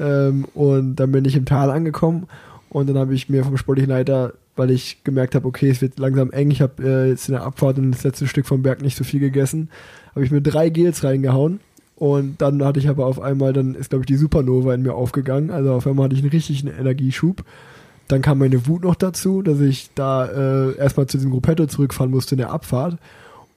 [0.00, 2.26] Ähm, und dann bin ich im Tal angekommen
[2.70, 5.98] und dann habe ich mir vom sportlichen Leiter, weil ich gemerkt habe, okay, es wird
[5.98, 8.82] langsam eng, ich habe äh, jetzt in der Abfahrt und das letzte Stück vom Berg
[8.82, 9.70] nicht so viel gegessen,
[10.14, 11.60] habe ich mir drei Gels reingehauen.
[11.96, 14.94] Und dann hatte ich aber auf einmal, dann ist glaube ich die Supernova in mir
[14.94, 17.44] aufgegangen, also auf einmal hatte ich einen richtigen Energieschub.
[18.08, 22.10] Dann kam meine Wut noch dazu, dass ich da äh, erstmal zu diesem Gruppetto zurückfahren
[22.10, 22.98] musste in der Abfahrt.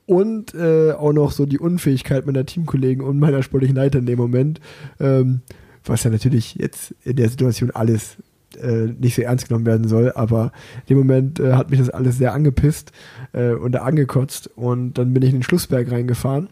[0.06, 4.20] Und äh, auch noch so die Unfähigkeit meiner Teamkollegen und meiner sportlichen Leiter in dem
[4.20, 4.62] Moment.
[5.00, 5.42] Ähm,
[5.84, 8.18] was ja natürlich jetzt in der Situation alles
[8.58, 11.90] äh, nicht so ernst genommen werden soll, aber in dem Moment äh, hat mich das
[11.90, 12.92] alles sehr angepisst
[13.34, 16.50] äh, und angekotzt und dann bin ich in den Schlussberg reingefahren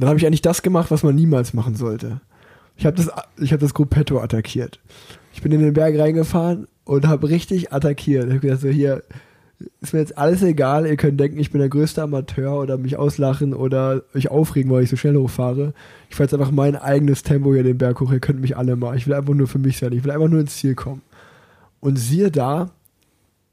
[0.00, 2.20] und dann habe ich eigentlich das gemacht, was man niemals machen sollte.
[2.76, 4.80] Ich habe das, hab das Gruppetto attackiert.
[5.34, 8.24] Ich bin in den Berg reingefahren und habe richtig attackiert.
[8.24, 9.02] Ich habe gedacht, so hier,
[9.80, 10.86] ist mir jetzt alles egal.
[10.86, 14.84] Ihr könnt denken, ich bin der größte Amateur oder mich auslachen oder euch aufregen, weil
[14.84, 15.74] ich so schnell hochfahre.
[16.08, 18.12] Ich fahre jetzt einfach mein eigenes Tempo hier den Berg hoch.
[18.12, 18.96] Ihr könnt mich alle mal.
[18.96, 19.92] Ich will einfach nur für mich sein.
[19.92, 21.02] Ich will einfach nur ins Ziel kommen.
[21.80, 22.70] Und siehe da,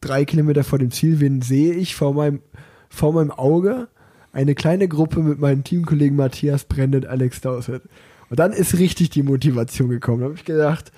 [0.02, 2.42] drei Kilometer vor dem Ziel, wen sehe ich vor meinem,
[2.90, 3.88] vor meinem Auge?
[4.34, 7.84] Eine kleine Gruppe mit meinen Teamkollegen Matthias Brennet, Alex Dowsett.
[8.30, 10.20] Und dann ist richtig die Motivation gekommen.
[10.20, 10.92] Da habe ich gedacht,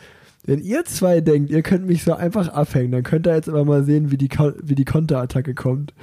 [0.50, 3.66] wenn ihr zwei denkt, ihr könnt mich so einfach abhängen, dann könnt ihr jetzt aber
[3.66, 4.30] mal sehen, wie die,
[4.64, 5.94] wie die Konterattacke kommt.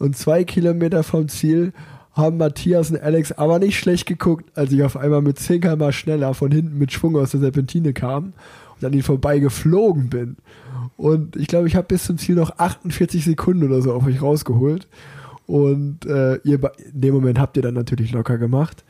[0.00, 1.72] Und zwei Kilometer vom Ziel
[2.12, 5.92] haben Matthias und Alex aber nicht schlecht geguckt, als ich auf einmal mit 10 km
[5.92, 8.32] schneller von hinten mit Schwung aus der Serpentine kam
[8.74, 10.38] und an ihn vorbei geflogen bin.
[10.96, 14.20] Und ich glaube, ich habe bis zum Ziel noch 48 Sekunden oder so auf euch
[14.20, 14.88] rausgeholt.
[15.46, 16.58] Und äh, ihr
[16.92, 18.82] in dem Moment habt ihr dann natürlich locker gemacht.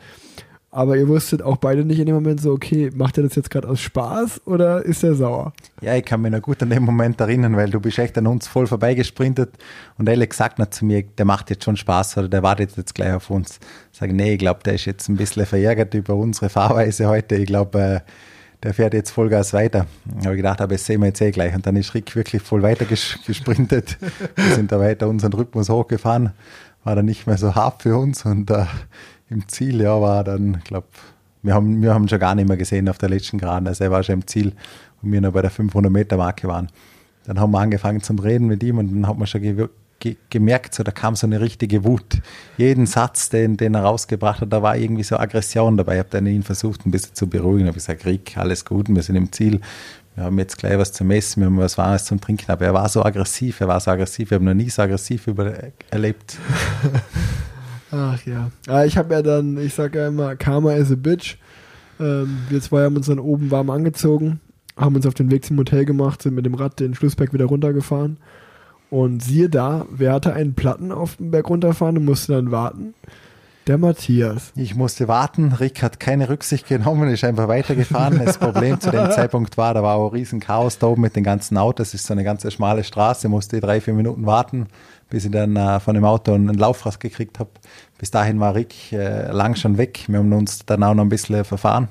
[0.74, 3.48] Aber ihr wusstet auch beide nicht in dem Moment so, okay, macht er das jetzt
[3.48, 5.52] gerade aus Spaß oder ist er sauer?
[5.80, 8.26] Ja, ich kann mich noch gut an den Moment erinnern, weil du bist echt an
[8.26, 9.52] uns voll vorbeigesprintet
[9.98, 12.92] und Alex sagt noch zu mir, der macht jetzt schon Spaß oder der wartet jetzt
[12.92, 13.60] gleich auf uns.
[13.92, 17.36] Ich sage, nee, ich glaube, der ist jetzt ein bisschen verärgert über unsere Fahrweise heute.
[17.36, 18.00] Ich glaube, äh,
[18.64, 19.86] der fährt jetzt Vollgas weiter.
[20.06, 21.54] Da habe ich gedacht, aber das sehen wir jetzt eh gleich.
[21.54, 23.96] Und dann ist Rick wirklich voll weiter gesprintet.
[24.34, 26.32] wir sind da weiter unseren Rhythmus hochgefahren.
[26.82, 28.66] War dann nicht mehr so hart für uns und uh,
[29.34, 30.86] im Ziel, ja, war dann, ich glaube,
[31.42, 33.68] wir haben, wir haben schon gar nicht mehr gesehen auf der letzten Geraden.
[33.68, 34.52] Also er war schon im Ziel
[35.02, 36.68] und wir noch bei der 500-Meter-Marke waren.
[37.26, 39.68] Dann haben wir angefangen zum Reden mit ihm und dann hat man schon ge
[40.00, 42.20] ge gemerkt, so, da kam so eine richtige Wut.
[42.56, 45.94] Jeden Satz, den, den er rausgebracht hat, da war irgendwie so Aggression dabei.
[45.94, 47.60] Ich habe dann ihn versucht, ein bisschen zu beruhigen.
[47.60, 49.60] Ich habe gesagt, Rick, alles gut, wir sind im Ziel.
[50.14, 52.50] Wir haben jetzt gleich was zum Essen, wir haben was Warmes zum Trinken.
[52.50, 54.30] Aber er war so aggressiv, er war so aggressiv.
[54.30, 55.52] Wir haben noch nie so aggressiv über
[55.90, 56.38] erlebt.
[57.94, 58.50] Ach ja.
[58.66, 61.36] ja ich habe ja dann, ich sage ja immer, Karma is a bitch.
[62.00, 64.40] Ähm, wir zwei haben uns dann oben warm angezogen,
[64.76, 67.44] haben uns auf den Weg zum Hotel gemacht, sind mit dem Rad den Schlussberg wieder
[67.44, 68.16] runtergefahren.
[68.90, 72.94] Und siehe da, wer hatte einen Platten auf dem Berg runterfahren und musste dann warten?
[73.66, 74.52] Der Matthias.
[74.56, 75.52] Ich musste warten.
[75.52, 78.20] Rick hat keine Rücksicht genommen, ist einfach weitergefahren.
[78.22, 81.16] Das Problem zu dem Zeitpunkt war, da war auch ein riesen Chaos da oben mit
[81.16, 81.88] den ganzen Autos.
[81.88, 84.66] Es ist so eine ganze schmale Straße, musste drei, vier Minuten warten
[85.14, 87.50] bis ich dann äh, von dem Auto einen Laufrad gekriegt habe.
[87.98, 90.06] Bis dahin war Rick äh, lang schon weg.
[90.08, 91.86] Wir haben uns dann auch noch ein bisschen verfahren.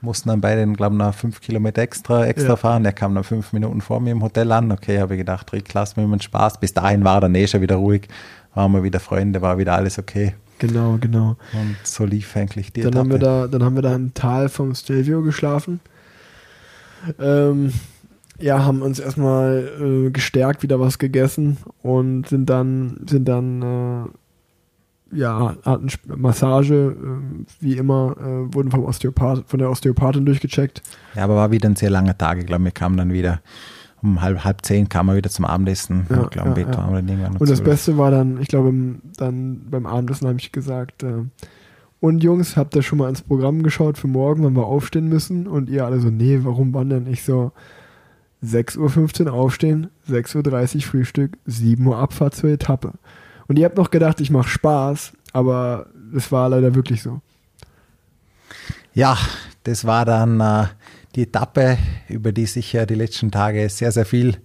[0.00, 2.56] Mussten dann beide, glaube ich, noch fünf Kilometer extra, extra ja.
[2.56, 2.84] fahren.
[2.84, 4.72] Er kam dann fünf Minuten vor mir im Hotel an.
[4.72, 6.58] Okay, habe ich gedacht, Rick, lass mir einen Spaß.
[6.58, 8.08] Bis dahin war er eh schon wieder ruhig.
[8.54, 10.34] Waren wir wieder Freunde, war wieder alles okay.
[10.58, 11.36] Genau, genau.
[11.52, 14.48] Und so lief eigentlich die dann Haben wir da, dann haben wir da im Tal
[14.48, 15.78] vom Stelvio geschlafen.
[17.20, 17.72] Ähm,
[18.38, 25.16] ja, haben uns erstmal äh, gestärkt, wieder was gegessen und sind dann, sind dann, äh,
[25.16, 30.82] ja, hatten Massage, äh, wie immer, äh, wurden vom Osteopath, von der Osteopathin durchgecheckt.
[31.14, 32.38] Ja, aber war wieder ein sehr langer Tag.
[32.38, 33.40] Ich glaube, wir kamen dann wieder
[34.02, 36.06] um halb, halb zehn kamen wir wieder zum Abendessen.
[36.08, 37.30] Ja, ich glaube, ja, ja.
[37.38, 38.72] Und das Beste war dann, ich glaube,
[39.16, 41.24] dann beim Abendessen habe ich gesagt, äh,
[42.00, 45.48] und Jungs, habt ihr schon mal ins Programm geschaut für morgen, wenn wir aufstehen müssen?
[45.48, 47.08] Und ihr alle so, nee, warum wandern?
[47.08, 47.50] Ich so,
[48.44, 52.92] 6.15 Uhr aufstehen, 6.30 Uhr Frühstück, 7 Uhr Abfahrt zur Etappe.
[53.48, 57.20] Und ihr habt noch gedacht, ich mache Spaß, aber es war leider wirklich so.
[58.94, 59.16] Ja,
[59.64, 60.66] das war dann äh,
[61.14, 64.36] die Etappe, über die sicher die letzten Tage sehr, sehr viel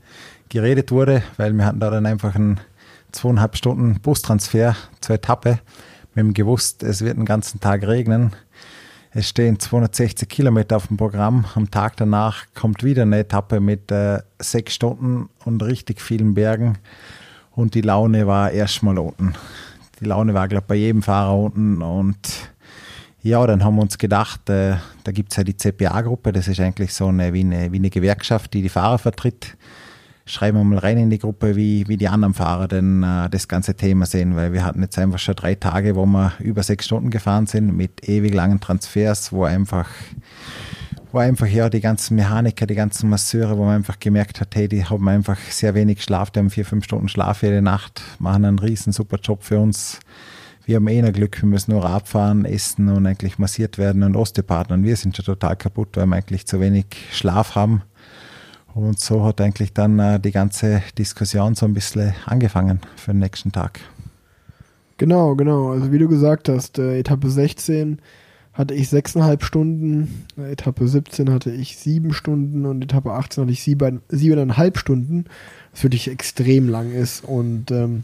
[0.49, 2.59] geredet wurde, weil wir hatten da dann einfach einen
[3.11, 5.59] zweieinhalb Stunden Bustransfer zur Etappe.
[6.13, 8.33] Wir haben gewusst, es wird den ganzen Tag regnen.
[9.15, 11.45] Es stehen 260 Kilometer auf dem Programm.
[11.53, 16.79] Am Tag danach kommt wieder eine Etappe mit äh, sechs Stunden und richtig vielen Bergen.
[17.51, 19.35] Und die Laune war erstmal unten.
[19.99, 21.83] Die Laune war, glaube ich, bei jedem Fahrer unten.
[21.83, 22.17] Und
[23.21, 26.33] ja, dann haben wir uns gedacht, äh, da gibt es ja die CPA-Gruppe.
[26.33, 29.55] Das ist eigentlich so eine wie, eine wie eine Gewerkschaft, die die Fahrer vertritt
[30.25, 33.47] schreiben wir mal rein in die Gruppe, wie, wie die anderen Fahrer denn äh, das
[33.47, 36.85] ganze Thema sehen, weil wir hatten jetzt einfach schon drei Tage, wo wir über sechs
[36.85, 39.89] Stunden gefahren sind mit ewig langen Transfers, wo einfach
[41.11, 44.67] wo einfach ja die ganzen Mechaniker, die ganzen Masseure, wo man einfach gemerkt hat, hey,
[44.67, 48.45] die haben einfach sehr wenig Schlaf, die haben vier, fünf Stunden Schlaf jede Nacht, machen
[48.45, 49.99] einen riesen super Job für uns.
[50.65, 54.15] Wir haben eh noch Glück, wir müssen nur abfahren, essen und eigentlich massiert werden und
[54.15, 54.83] Osteopaten.
[54.83, 57.83] wir sind schon total kaputt, weil wir eigentlich zu wenig Schlaf haben.
[58.75, 63.19] Und so hat eigentlich dann äh, die ganze Diskussion so ein bisschen angefangen für den
[63.19, 63.79] nächsten Tag.
[64.97, 65.71] Genau, genau.
[65.71, 67.99] Also wie du gesagt hast, äh, Etappe 16
[68.53, 73.51] hatte ich sechseinhalb Stunden, äh, Etappe 17 hatte ich sieben Stunden und Etappe 18 hatte
[73.51, 75.25] ich sieben, siebeneinhalb Stunden,
[75.71, 77.23] was wirklich extrem lang ist.
[77.23, 78.03] Und ähm,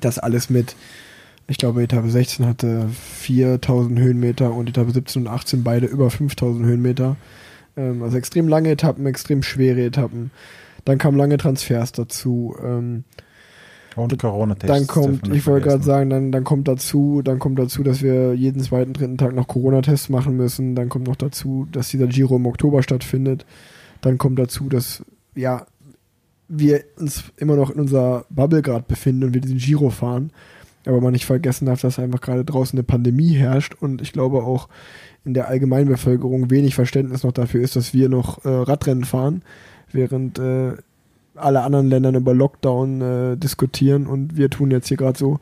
[0.00, 0.74] das alles mit,
[1.48, 2.88] ich glaube, Etappe 16 hatte
[3.20, 7.16] 4000 Höhenmeter und Etappe 17 und 18 beide über 5000 Höhenmeter.
[7.76, 10.30] Ähm, also extrem lange Etappen, extrem schwere Etappen.
[10.84, 12.56] Dann kamen lange Transfers dazu.
[12.62, 13.04] Ähm,
[13.94, 14.66] und Corona-Tests.
[14.74, 18.34] Dann kommt, ich wollte gerade sagen, dann, dann kommt dazu, dann kommt dazu, dass wir
[18.34, 20.74] jeden zweiten, dritten Tag noch Corona-Tests machen müssen.
[20.74, 23.44] Dann kommt noch dazu, dass dieser Giro im Oktober stattfindet.
[24.00, 25.04] Dann kommt dazu, dass
[25.34, 25.66] ja
[26.48, 30.32] wir uns immer noch in unserer Bubble gerade befinden und wir diesen Giro fahren.
[30.84, 34.42] Aber man nicht vergessen darf, dass einfach gerade draußen eine Pandemie herrscht und ich glaube
[34.42, 34.68] auch
[35.24, 39.42] in der Allgemeinbevölkerung wenig Verständnis noch dafür ist, dass wir noch äh, Radrennen fahren,
[39.92, 40.72] während äh,
[41.34, 45.40] alle anderen Länder über Lockdown äh, diskutieren und wir tun jetzt hier gerade so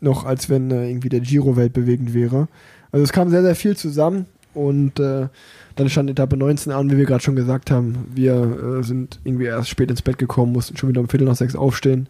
[0.00, 2.48] noch, als wenn äh, irgendwie der Giro weltbewegend wäre.
[2.92, 5.28] Also es kam sehr, sehr viel zusammen und äh,
[5.76, 8.06] dann stand Etappe 19 an, wie wir gerade schon gesagt haben.
[8.14, 8.34] Wir
[8.80, 11.56] äh, sind irgendwie erst spät ins Bett gekommen, mussten schon wieder um Viertel nach sechs
[11.56, 12.08] aufstehen.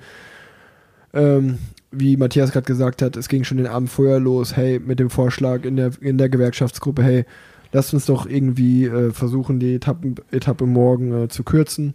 [1.15, 1.59] Ähm,
[1.97, 5.11] wie Matthias gerade gesagt hat, es ging schon den Abend vorher los, hey, mit dem
[5.11, 7.25] Vorschlag in der, in der Gewerkschaftsgruppe, hey,
[7.73, 11.95] lasst uns doch irgendwie äh, versuchen, die Etappen, Etappe morgen äh, zu kürzen.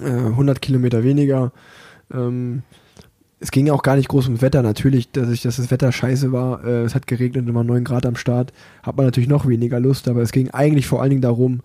[0.00, 1.52] Äh, 100 Kilometer weniger.
[2.12, 2.62] Ähm,
[3.40, 4.62] es ging auch gar nicht groß ums Wetter.
[4.62, 6.64] Natürlich, dass, ich, dass das Wetter scheiße war.
[6.64, 8.52] Äh, es hat geregnet und war 9 Grad am Start.
[8.82, 11.60] Hat man natürlich noch weniger Lust, aber es ging eigentlich vor allen Dingen darum,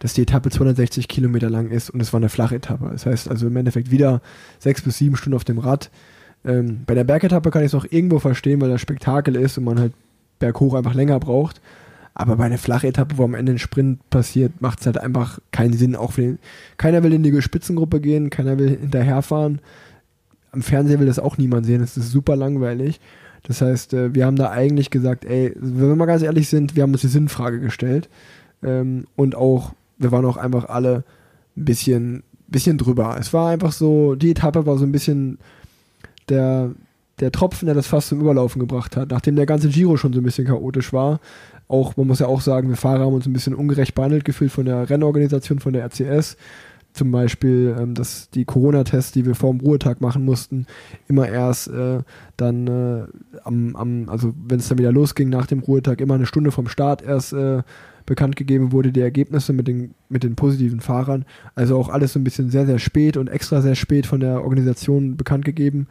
[0.00, 2.90] dass die Etappe 260 Kilometer lang ist und es war eine flache Etappe.
[2.92, 4.20] Das heißt also im Endeffekt wieder
[4.58, 5.90] sechs bis sieben Stunden auf dem Rad.
[6.44, 9.64] Ähm, bei der Bergetappe kann ich es noch irgendwo verstehen, weil das Spektakel ist und
[9.64, 9.92] man halt
[10.38, 11.60] berghoch einfach länger braucht.
[12.14, 15.40] Aber bei einer flachen Etappe, wo am Ende ein Sprint passiert, macht es halt einfach
[15.50, 15.96] keinen Sinn.
[15.96, 16.38] Auch den,
[16.76, 19.60] keiner will in die Spitzengruppe gehen, keiner will hinterherfahren.
[20.52, 21.80] Am Fernsehen will das auch niemand sehen.
[21.80, 23.00] Das ist super langweilig.
[23.42, 26.76] Das heißt, äh, wir haben da eigentlich gesagt, ey, wenn wir mal ganz ehrlich sind,
[26.76, 28.08] wir haben uns die Sinnfrage gestellt.
[28.62, 31.02] Ähm, und auch, wir waren auch einfach alle
[31.56, 33.16] ein bisschen, bisschen drüber.
[33.18, 35.38] Es war einfach so, die Etappe war so ein bisschen
[36.28, 36.70] der,
[37.20, 40.20] der Tropfen, der das fast zum Überlaufen gebracht hat, nachdem der ganze Giro schon so
[40.20, 41.20] ein bisschen chaotisch war.
[41.68, 44.52] Auch, man muss ja auch sagen, wir Fahrer haben uns ein bisschen ungerecht behandelt gefühlt
[44.52, 46.36] von der Rennorganisation, von der RCS.
[46.92, 50.66] Zum Beispiel, ähm, dass die Corona-Tests, die wir vor dem Ruhetag machen mussten,
[51.08, 52.00] immer erst äh,
[52.36, 53.06] dann äh,
[53.42, 56.68] am, am, also wenn es dann wieder losging nach dem Ruhetag, immer eine Stunde vom
[56.68, 57.62] Start erst äh,
[58.06, 61.24] bekannt gegeben wurde, die Ergebnisse mit den, mit den positiven Fahrern.
[61.56, 64.44] Also auch alles so ein bisschen sehr, sehr spät und extra sehr spät von der
[64.44, 65.88] Organisation bekannt gegeben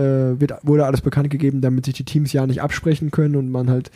[0.00, 3.70] wird, wurde alles bekannt gegeben, damit sich die Teams ja nicht absprechen können und man
[3.70, 3.90] halt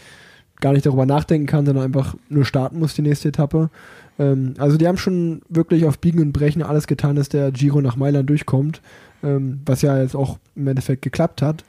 [0.60, 3.70] gar nicht darüber nachdenken kann, sondern einfach nur starten muss die nächste Etappe.
[4.18, 7.80] Ähm, also die haben schon wirklich auf Biegen und Brechen alles getan, dass der Giro
[7.80, 8.80] nach Mailand durchkommt,
[9.22, 11.64] ähm, was ja jetzt auch im Endeffekt geklappt hat.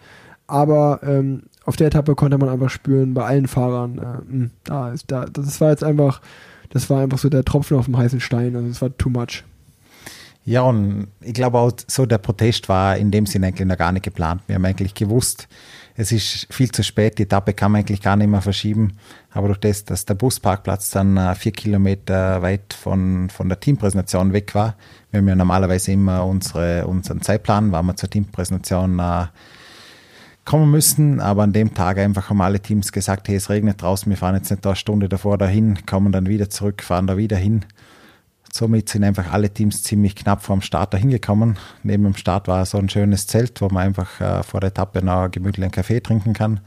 [0.47, 4.91] Aber ähm, auf der Etappe konnte man einfach spüren, bei allen Fahrern, äh, hm, da
[4.91, 6.21] ist, da, das war jetzt einfach,
[6.69, 9.43] das war einfach so der Tropfen auf dem heißen Stein, also es war too much.
[10.43, 13.91] Ja, und ich glaube auch so, der Protest war in dem Sinne eigentlich noch gar
[13.91, 14.41] nicht geplant.
[14.47, 15.47] Wir haben eigentlich gewusst,
[15.95, 18.93] es ist viel zu spät, die Etappe kann man eigentlich gar nicht mehr verschieben.
[19.29, 24.33] Aber durch das, dass der Busparkplatz dann äh, vier Kilometer weit von, von der Teampräsentation
[24.33, 24.75] weg war,
[25.11, 29.25] wir haben ja normalerweise immer unsere, unseren Zeitplan, wann wir zur Teampräsentation äh,
[30.43, 34.09] kommen müssen, aber an dem Tag einfach haben alle Teams gesagt, hey, es regnet draußen,
[34.09, 37.37] wir fahren jetzt nicht eine Stunde davor dahin, kommen dann wieder zurück, fahren da wieder
[37.37, 37.63] hin
[38.53, 41.57] somit sind einfach alle Teams ziemlich knapp vor dem Start dahin gekommen.
[41.83, 45.03] Neben dem Start war so ein schönes Zelt, wo man einfach äh, vor der Etappe
[45.03, 46.59] noch gemütlich einen Kaffee trinken kann.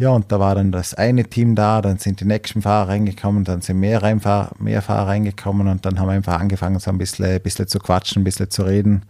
[0.00, 3.44] Ja, und da war dann das eine Team da, dann sind die nächsten Fahrer reingekommen,
[3.44, 6.96] dann sind mehr, Reinfahr mehr Fahrer reingekommen und dann haben wir einfach angefangen, so ein
[6.96, 9.02] bisschen, ein bisschen zu quatschen, ein bisschen zu reden.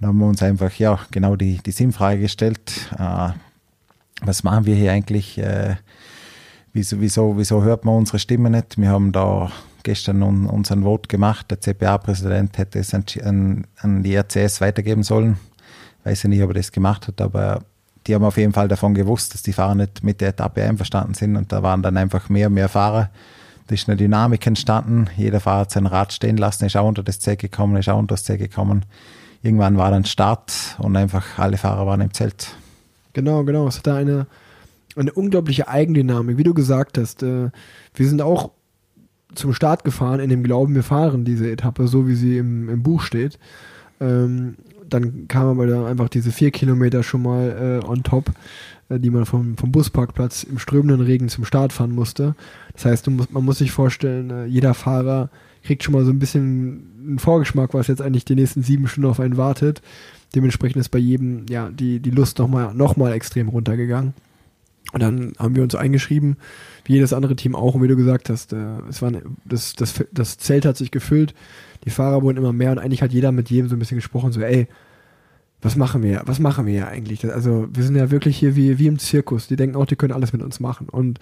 [0.00, 2.72] Dann haben wir uns einfach, ja, genau die, die Sinnfrage gestellt.
[2.98, 3.32] Äh,
[4.22, 5.36] was machen wir hier eigentlich?
[5.36, 5.76] Äh,
[6.72, 8.78] wieso, wieso, wieso hört man unsere Stimme nicht?
[8.78, 9.52] Wir haben da
[9.84, 11.50] gestern un, unseren Vote gemacht.
[11.50, 15.38] Der CPA-Präsident hätte es an, an, die RCS weitergeben sollen.
[16.04, 17.62] Weiß ja nicht, ob er das gemacht hat, aber
[18.06, 21.14] die haben auf jeden Fall davon gewusst, dass die Fahrer nicht mit der Etappe einverstanden
[21.14, 23.10] sind und da waren dann einfach mehr und mehr Fahrer.
[23.68, 25.06] Da ist eine Dynamik entstanden.
[25.16, 27.98] Jeder Fahrer hat sein Rad stehen lassen, ist auch unter das Zelt gekommen, ist auch
[27.98, 28.84] unter das Zelt gekommen.
[29.42, 32.56] Irgendwann war dann Start und einfach alle Fahrer waren im Zelt.
[33.12, 33.68] Genau, genau.
[33.68, 34.26] Es hatte eine,
[34.96, 37.22] eine unglaubliche Eigendynamik, wie du gesagt hast.
[37.22, 37.50] Äh,
[37.94, 38.50] wir sind auch
[39.34, 42.82] zum Start gefahren in dem Glauben, wir fahren diese Etappe so, wie sie im, im
[42.82, 43.38] Buch steht.
[44.00, 44.56] Ähm,
[44.88, 48.30] dann kam aber dann einfach diese vier Kilometer schon mal äh, on top,
[48.88, 52.34] äh, die man vom, vom Busparkplatz im strömenden Regen zum Start fahren musste.
[52.74, 55.30] Das heißt, musst, man muss sich vorstellen, äh, jeder Fahrer
[55.62, 59.08] kriegt schon mal so ein bisschen einen Vorgeschmack, was jetzt eigentlich die nächsten sieben Stunden
[59.08, 59.80] auf einen wartet.
[60.34, 64.14] Dementsprechend ist bei jedem ja die, die Lust nochmal noch mal extrem runtergegangen.
[64.92, 66.36] Und dann haben wir uns eingeschrieben,
[66.84, 67.74] wie jedes andere Team auch.
[67.74, 69.12] Und wie du gesagt hast, äh, es war,
[69.44, 71.34] das, das, das Zelt hat sich gefüllt,
[71.84, 74.32] die Fahrer wurden immer mehr und eigentlich hat jeder mit jedem so ein bisschen gesprochen,
[74.32, 74.68] so, ey,
[75.62, 76.22] was machen wir?
[76.26, 77.24] Was machen wir ja eigentlich?
[77.32, 79.46] Also wir sind ja wirklich hier wie, wie im Zirkus.
[79.46, 80.88] Die denken auch, die können alles mit uns machen.
[80.88, 81.20] Und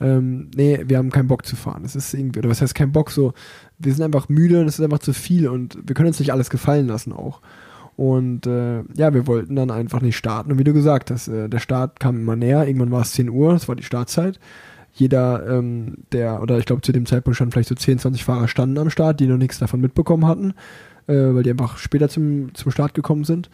[0.00, 1.82] ähm, nee, wir haben keinen Bock zu fahren.
[1.82, 3.10] Das ist irgendwie, oder was heißt kein Bock?
[3.10, 3.34] So,
[3.78, 6.32] wir sind einfach müde und es ist einfach zu viel und wir können uns nicht
[6.32, 7.42] alles gefallen lassen auch.
[7.96, 10.52] Und äh, ja, wir wollten dann einfach nicht starten.
[10.52, 12.66] Und wie du gesagt hast, äh, der Start kam immer näher.
[12.66, 14.40] Irgendwann war es 10 Uhr, das war die Startzeit.
[14.94, 18.48] Jeder, ähm, der, oder ich glaube zu dem Zeitpunkt schon vielleicht so 10, 20 Fahrer
[18.48, 20.54] standen am Start, die noch nichts davon mitbekommen hatten,
[21.06, 23.48] äh, weil die einfach später zum, zum Start gekommen sind.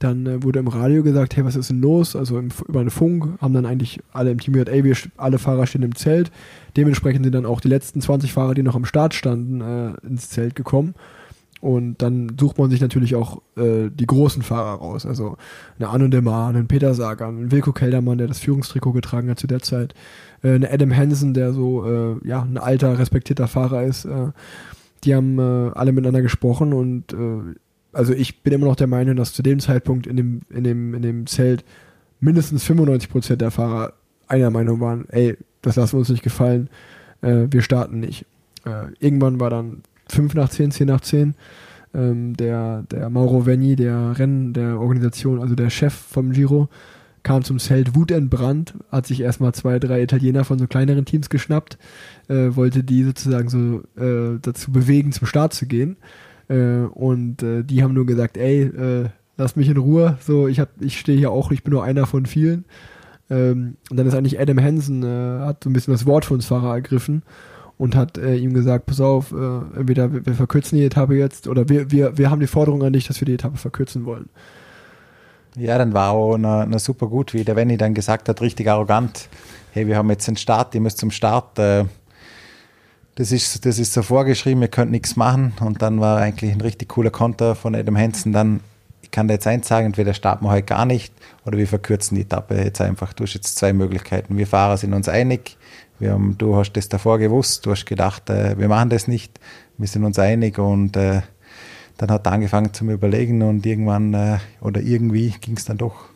[0.00, 2.16] Dann äh, wurde im Radio gesagt, hey, was ist denn los?
[2.16, 5.38] Also im, über einen Funk haben dann eigentlich alle im Team gesagt, ey, wir, alle
[5.38, 6.32] Fahrer stehen im Zelt.
[6.76, 10.30] Dementsprechend sind dann auch die letzten 20 Fahrer, die noch am Start standen, äh, ins
[10.30, 10.94] Zelt gekommen.
[11.60, 15.04] Und dann sucht man sich natürlich auch äh, die großen Fahrer raus.
[15.04, 15.36] Also
[15.78, 19.46] eine Arno Demar, einen Peter Sagan, einen Wilko Keldermann, der das Führungstrikot getragen hat zu
[19.46, 19.94] der Zeit,
[20.42, 24.06] äh, eine Adam Hansen, der so äh, ja ein alter, respektierter Fahrer ist.
[24.06, 24.28] Äh,
[25.04, 27.54] die haben äh, alle miteinander gesprochen und äh,
[27.92, 30.94] also ich bin immer noch der Meinung, dass zu dem Zeitpunkt in dem, in dem,
[30.94, 31.64] in dem Zelt
[32.20, 33.92] mindestens 95% der Fahrer
[34.28, 36.70] einer Meinung waren, ey, das lassen wir uns nicht gefallen,
[37.20, 38.26] wir starten nicht.
[39.00, 41.34] Irgendwann war dann 5 nach 10, 10 nach 10.
[41.92, 46.68] Ähm, der, der Mauro Venni, der Rennen der Organisation, also der Chef vom Giro,
[47.22, 51.78] kam zum Zelt wutentbrannt, hat sich erstmal zwei, drei Italiener von so kleineren Teams geschnappt,
[52.28, 55.96] äh, wollte die sozusagen so äh, dazu bewegen, zum Start zu gehen.
[56.48, 60.62] Äh, und äh, die haben nur gesagt, ey, äh, lass mich in Ruhe, so, ich,
[60.80, 62.64] ich stehe hier auch, ich bin nur einer von vielen.
[63.28, 66.34] Ähm, und dann ist eigentlich Adam Hansen, äh, hat so ein bisschen das Wort für
[66.34, 67.22] uns Fahrer ergriffen
[67.80, 71.48] und hat äh, ihm gesagt, pass auf, äh, entweder wir, wir, verkürzen die Etappe jetzt
[71.48, 74.28] oder wir, wir, wir haben die Forderung an dich, dass wir die Etappe verkürzen wollen.
[75.56, 78.68] Ja, dann war auch noch, noch super gut, wie der Wenny dann gesagt hat, richtig
[78.68, 79.30] arrogant,
[79.72, 81.86] hey, wir haben jetzt einen Start, ihr müsst zum Start, äh,
[83.14, 86.60] das ist, das ist so vorgeschrieben, ihr könnt nichts machen und dann war eigentlich ein
[86.60, 88.60] richtig cooler Konter von Adam Hansen dann,
[89.00, 91.14] ich kann da jetzt eins sagen, entweder starten wir heute gar nicht
[91.46, 93.14] oder wir verkürzen die Etappe jetzt einfach.
[93.14, 94.36] Du hast jetzt zwei Möglichkeiten.
[94.36, 95.56] Wir Fahrer sind uns einig,
[96.00, 99.38] wir haben, du hast das davor gewusst, du hast gedacht, äh, wir machen das nicht,
[99.78, 101.20] wir sind uns einig und äh,
[101.98, 106.06] dann hat er angefangen zu Überlegen und irgendwann äh, oder irgendwie ging es dann doch.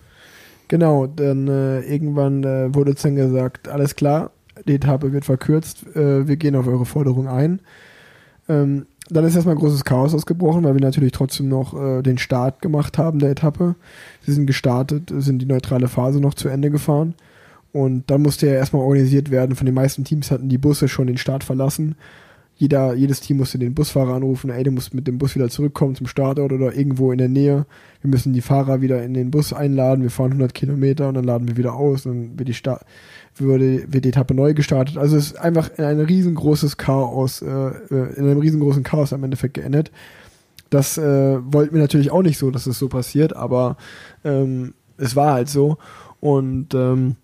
[0.69, 4.31] Genau, dann äh, irgendwann äh, wurde dann gesagt, alles klar,
[4.67, 7.61] die Etappe wird verkürzt, äh, wir gehen auf eure Forderung ein.
[8.49, 12.63] Ähm, dann ist erstmal großes Chaos ausgebrochen, weil wir natürlich trotzdem noch äh, den Start
[12.63, 13.75] gemacht haben der Etappe.
[14.23, 17.15] Sie sind gestartet, sind die neutrale Phase noch zu Ende gefahren.
[17.75, 19.57] Und dann musste er erstmal organisiert werden.
[19.57, 21.97] Von den meisten Teams hatten die Busse schon den Start verlassen.
[22.55, 25.97] Jeder, jedes Team musste den Busfahrer anrufen, ey, du musst mit dem Bus wieder zurückkommen
[25.97, 27.67] zum Startort oder irgendwo in der Nähe.
[28.01, 30.05] Wir müssen die Fahrer wieder in den Bus einladen.
[30.05, 32.05] Wir fahren 100 Kilometer und dann laden wir wieder aus.
[32.05, 32.87] Dann wird die, Start
[33.35, 34.97] würde, wird die Etappe neu gestartet.
[34.97, 39.25] Also es ist einfach in ein riesengroßes Chaos, äh, äh, in einem riesengroßen Chaos am
[39.25, 39.91] Endeffekt geendet.
[40.71, 43.79] Das äh, wollten wir natürlich auch nicht so, dass es so passiert, aber
[44.23, 45.79] ähm, es war halt so.
[46.21, 47.17] Und ähm,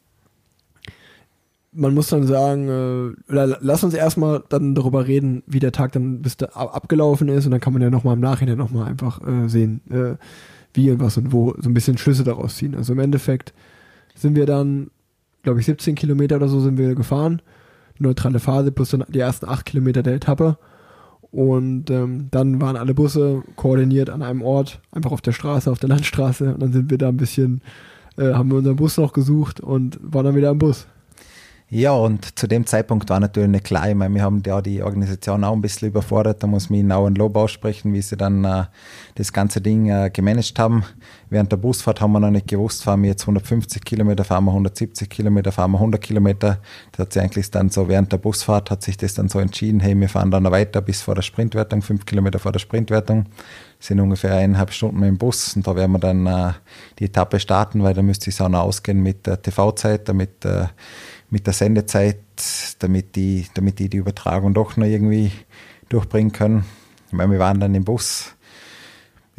[1.72, 5.92] man muss dann sagen, äh, oder lass uns erstmal dann darüber reden, wie der Tag
[5.92, 9.20] dann bis da abgelaufen ist und dann kann man ja nochmal im Nachhinein nochmal einfach
[9.26, 10.16] äh, sehen, äh,
[10.74, 12.74] wie und was und wo, so ein bisschen Schlüsse daraus ziehen.
[12.74, 13.52] Also im Endeffekt
[14.14, 14.90] sind wir dann,
[15.42, 17.40] glaube ich, 17 Kilometer oder so sind wir gefahren,
[17.98, 20.58] neutrale Phase plus dann die ersten 8 Kilometer der Etappe
[21.30, 25.78] Und ähm, dann waren alle Busse koordiniert an einem Ort, einfach auf der Straße, auf
[25.78, 26.54] der Landstraße.
[26.54, 27.60] Und dann sind wir da ein bisschen,
[28.16, 30.88] äh, haben wir unseren Bus noch gesucht und waren dann wieder am Bus.
[31.72, 33.88] Ja, und zu dem Zeitpunkt war natürlich nicht klar.
[33.88, 36.42] Ich meine, wir haben ja die Organisation auch ein bisschen überfordert.
[36.42, 38.64] Da muss man auch ein Lob aussprechen, wie sie dann äh,
[39.14, 40.82] das ganze Ding äh, gemanagt haben.
[41.28, 44.50] Während der Busfahrt haben wir noch nicht gewusst, fahren wir jetzt 150 Kilometer, fahren wir
[44.50, 46.58] 170 Kilometer, fahren wir 100 Kilometer.
[46.90, 49.78] Das hat sich eigentlich dann so während der Busfahrt hat sich das dann so entschieden,
[49.78, 53.26] hey, wir fahren dann weiter bis vor der Sprintwertung, fünf Kilometer vor der Sprintwertung
[53.80, 56.52] sind ungefähr eineinhalb Stunden dem Bus und da werden wir dann äh,
[56.98, 60.66] die Etappe starten, weil da müsste es auch noch ausgehen mit der TV-Zeit, damit äh,
[61.30, 62.18] mit der Sendezeit,
[62.80, 65.32] damit die, damit die die Übertragung doch noch irgendwie
[65.88, 66.64] durchbringen können.
[67.06, 68.34] Ich meine, wir waren dann im Bus.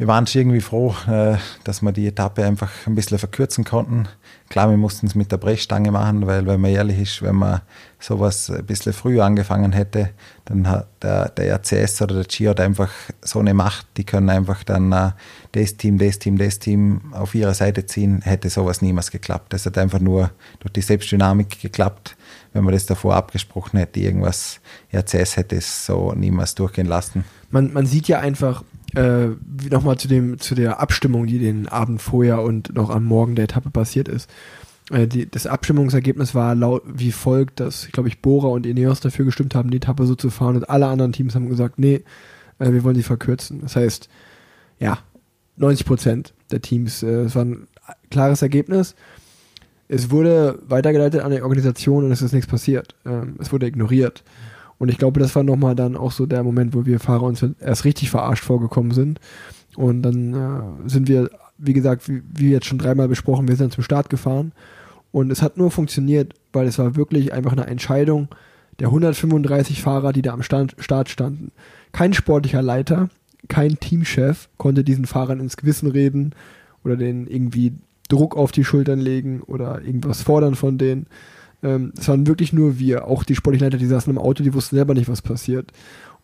[0.02, 4.08] Wir waren schon irgendwie froh, äh, dass wir die Etappe einfach ein bisschen verkürzen konnten.
[4.48, 7.60] Klar, wir mussten es mit der Brechstange machen, weil, wenn man ehrlich ist, wenn man
[8.00, 10.10] sowas ein bisschen früher angefangen hätte,
[10.44, 12.90] dann hat der, der RCS oder der Gio einfach
[13.20, 15.12] so eine Macht, die können einfach dann uh,
[15.52, 19.52] das Team, das Team, das Team auf ihre Seite ziehen, hätte sowas niemals geklappt.
[19.52, 22.16] Das hat einfach nur durch die Selbstdynamik geklappt.
[22.52, 24.58] Wenn man das davor abgesprochen hätte, irgendwas,
[24.92, 27.24] RCS hätte es so niemals durchgehen lassen.
[27.50, 28.64] Man, man sieht ja einfach,
[28.94, 29.28] äh,
[29.70, 33.44] nochmal zu, dem, zu der Abstimmung, die den Abend vorher und noch am Morgen der
[33.44, 34.30] Etappe passiert ist.
[34.90, 39.24] Äh, die, das Abstimmungsergebnis war laut wie folgt, dass, glaube ich, Bora und Ineos dafür
[39.24, 42.02] gestimmt haben, die Etappe so zu fahren und alle anderen Teams haben gesagt, nee,
[42.58, 43.60] äh, wir wollen sie verkürzen.
[43.62, 44.08] Das heißt,
[44.78, 44.98] ja,
[45.56, 47.68] 90 Prozent der Teams, äh, es war ein
[48.10, 48.94] klares Ergebnis.
[49.88, 52.94] Es wurde weitergeleitet an die Organisation und es ist nichts passiert.
[53.04, 54.24] Ähm, es wurde ignoriert.
[54.82, 57.46] Und ich glaube, das war nochmal dann auch so der Moment, wo wir Fahrer uns
[57.60, 59.20] erst richtig verarscht vorgekommen sind.
[59.76, 63.72] Und dann äh, sind wir, wie gesagt, wie, wie jetzt schon dreimal besprochen, wir sind
[63.72, 64.50] zum Start gefahren.
[65.12, 68.26] Und es hat nur funktioniert, weil es war wirklich einfach eine Entscheidung
[68.80, 71.52] der 135 Fahrer, die da am Stand, Start standen.
[71.92, 73.08] Kein sportlicher Leiter,
[73.46, 76.34] kein Teamchef konnte diesen Fahrern ins Gewissen reden
[76.82, 77.74] oder denen irgendwie
[78.08, 81.06] Druck auf die Schultern legen oder irgendwas fordern von denen,
[81.62, 84.76] ähm, es waren wirklich nur wir, auch die Sportlichen die saßen im Auto, die wussten
[84.76, 85.72] selber nicht, was passiert.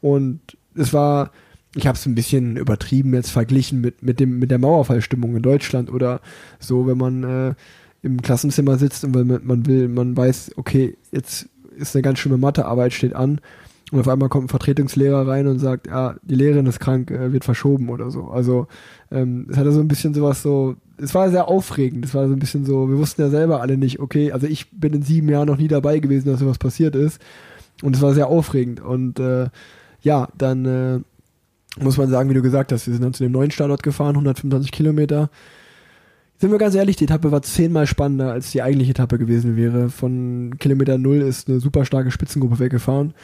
[0.01, 0.41] Und
[0.75, 1.31] es war,
[1.75, 5.43] ich habe es ein bisschen übertrieben jetzt verglichen mit, mit, dem, mit der Mauerfallstimmung in
[5.43, 6.21] Deutschland oder
[6.59, 7.55] so, wenn man äh,
[8.03, 12.93] im Klassenzimmer sitzt und man will, man weiß, okay, jetzt ist eine ganz schlimme Mathearbeit,
[12.93, 13.41] steht an
[13.91, 17.33] und auf einmal kommt ein Vertretungslehrer rein und sagt, ja, die Lehrerin ist krank, äh,
[17.33, 18.25] wird verschoben oder so.
[18.25, 18.67] Also
[19.11, 22.05] ähm, es hatte so ein bisschen sowas so, es war sehr aufregend.
[22.05, 24.71] Es war so ein bisschen so, wir wussten ja selber alle nicht, okay, also ich
[24.71, 27.21] bin in sieben Jahren noch nie dabei gewesen, dass sowas passiert ist.
[27.83, 28.81] Und es war sehr aufregend.
[28.81, 29.49] Und äh,
[30.03, 31.01] ja, dann äh,
[31.83, 34.17] muss man sagen, wie du gesagt hast, wir sind dann zu dem neuen Standort gefahren,
[34.17, 35.31] 125 Kilometer.
[36.39, 39.89] Sind wir ganz ehrlich, die Etappe war zehnmal spannender, als die eigentliche Etappe gewesen wäre.
[39.89, 43.15] Von Kilometer Null ist eine super starke Spitzengruppe weggefahren.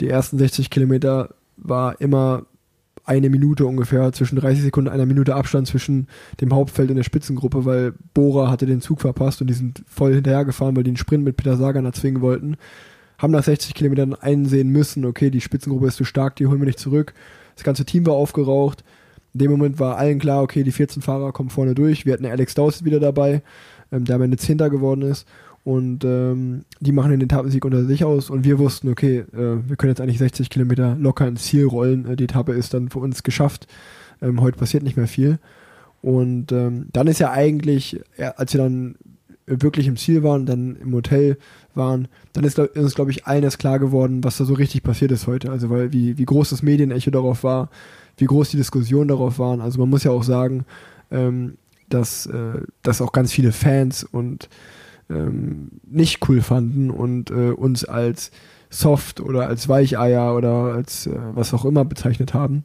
[0.00, 2.46] Die ersten 60 Kilometer war immer
[3.04, 6.08] eine Minute ungefähr, zwischen 30 Sekunden und einer Minute Abstand zwischen
[6.40, 10.14] dem Hauptfeld und der Spitzengruppe, weil Bora hatte den Zug verpasst und die sind voll
[10.14, 12.56] hinterhergefahren, weil die einen Sprint mit Peter Sagan erzwingen wollten.
[13.18, 16.66] Haben nach 60 Kilometern einsehen müssen, okay, die Spitzengruppe ist zu stark, die holen wir
[16.66, 17.12] nicht zurück.
[17.54, 18.84] Das ganze Team war aufgeraucht.
[19.34, 22.06] In dem Moment war allen klar, okay, die 14 Fahrer kommen vorne durch.
[22.06, 23.42] Wir hatten Alex Dawson wieder dabei,
[23.92, 25.28] ähm, der am Ende Zehnter geworden ist.
[25.64, 29.76] Und ähm, die machen den Etappensieg unter sich aus und wir wussten, okay, äh, wir
[29.76, 32.06] können jetzt eigentlich 60 Kilometer locker ins Ziel rollen.
[32.06, 33.66] Äh, die Etappe ist dann für uns geschafft.
[34.20, 35.38] Ähm, heute passiert nicht mehr viel.
[36.02, 37.98] Und ähm, dann ist ja eigentlich,
[38.36, 38.96] als wir dann
[39.46, 41.38] wirklich im Ziel waren, dann im Hotel
[41.74, 44.82] waren, dann ist, ist uns, glaube ich, allen erst klar geworden, was da so richtig
[44.82, 45.50] passiert ist heute.
[45.50, 47.70] Also weil wie, wie groß das Medienecho darauf war,
[48.16, 49.60] wie groß die Diskussionen darauf waren.
[49.60, 50.64] Also man muss ja auch sagen,
[51.10, 51.56] ähm,
[51.88, 54.48] dass, äh, dass auch ganz viele Fans und
[55.10, 58.30] ähm, nicht cool fanden und äh, uns als
[58.74, 62.64] soft oder als Weicheier oder als äh, was auch immer bezeichnet haben.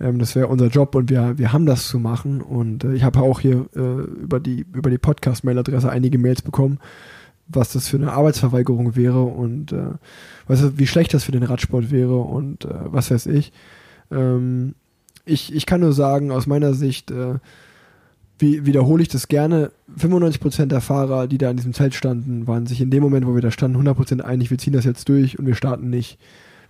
[0.00, 2.40] Ähm, das wäre unser Job und wir, wir haben das zu machen.
[2.40, 6.78] Und äh, ich habe auch hier äh, über die, über die Podcast-Mail-Adresse einige Mails bekommen,
[7.46, 9.90] was das für eine Arbeitsverweigerung wäre und äh,
[10.46, 13.52] was, wie schlecht das für den Radsport wäre und äh, was weiß ich.
[14.10, 14.74] Ähm,
[15.24, 15.54] ich.
[15.54, 17.34] Ich kann nur sagen, aus meiner Sicht, äh,
[18.40, 22.66] wie, wiederhole ich das gerne, 95% der Fahrer, die da in diesem Zelt standen, waren
[22.66, 25.38] sich in dem Moment, wo wir da standen, 100% einig, wir ziehen das jetzt durch
[25.38, 26.18] und wir starten nicht.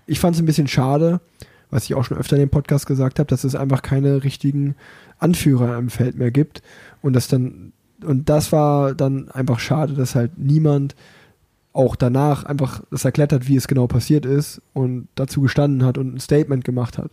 [0.07, 1.21] Ich fand es ein bisschen schade,
[1.71, 4.75] was ich auch schon öfter in dem Podcast gesagt habe, dass es einfach keine richtigen
[5.19, 6.63] Anführer im Feld mehr gibt
[7.03, 10.95] und das dann und das war dann einfach schade, dass halt niemand
[11.73, 15.99] auch danach einfach das erklärt hat, wie es genau passiert ist und dazu gestanden hat
[15.99, 17.11] und ein Statement gemacht hat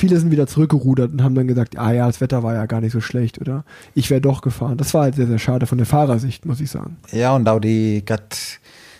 [0.00, 2.80] viele sind wieder zurückgerudert und haben dann gesagt, ah ja, das Wetter war ja gar
[2.80, 3.64] nicht so schlecht, oder?
[3.94, 4.76] Ich wäre doch gefahren.
[4.76, 6.96] Das war halt sehr, sehr schade von der Fahrersicht, muss ich sagen.
[7.12, 8.36] Ja, und auch die, grad,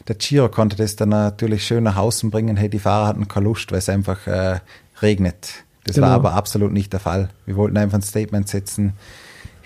[0.06, 2.56] der Giro konnte das dann natürlich schön nach außen bringen.
[2.56, 4.60] Hey, die Fahrer hatten keine Lust, weil es einfach äh,
[5.02, 5.64] regnet.
[5.84, 6.08] Das Genau.
[6.08, 7.30] war aber absolut nicht der Fall.
[7.46, 8.92] Wir wollten einfach ein Statement setzen.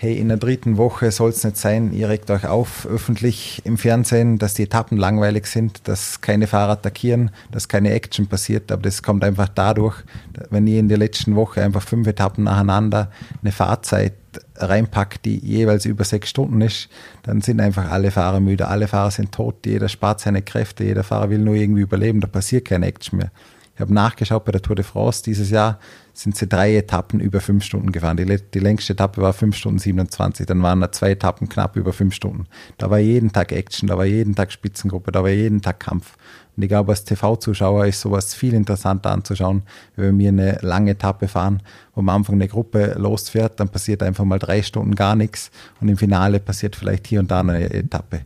[0.05, 3.75] Hey, in der dritten Woche soll es nicht sein, ihr regt euch auf öffentlich im
[3.75, 8.83] Fernsehen, dass die Etappen langweilig sind, dass keine Fahrer attackieren, dass keine Action passiert, aber
[8.83, 10.03] das kommt einfach dadurch,
[10.51, 13.09] wenn ihr in der letzten Woche einfach fünf Etappen nacheinander
[13.41, 14.13] eine Fahrzeit
[14.57, 16.87] reinpackt, die jeweils über sechs Stunden ist,
[17.23, 21.03] dann sind einfach alle Fahrer müde, alle Fahrer sind tot, jeder spart seine Kräfte, jeder
[21.03, 23.31] Fahrer will nur irgendwie überleben, da passiert keine Action mehr.
[23.73, 25.79] Ich habe nachgeschaut bei der Tour de France dieses Jahr
[26.17, 28.17] sind sie drei Etappen über fünf Stunden gefahren.
[28.17, 31.93] Die, die längste Etappe war fünf Stunden 27, dann waren da zwei Etappen knapp über
[31.93, 32.47] fünf Stunden.
[32.77, 36.15] Da war jeden Tag Action, da war jeden Tag Spitzengruppe, da war jeden Tag Kampf.
[36.55, 39.63] Und ich glaube, als TV-Zuschauer ist sowas viel interessanter anzuschauen,
[39.97, 41.61] wenn wir eine lange Etappe fahren,
[41.93, 45.51] wo am Anfang eine Gruppe losfährt, dann passiert einfach mal drei Stunden gar nichts
[45.81, 48.21] und im Finale passiert vielleicht hier und da eine Etappe.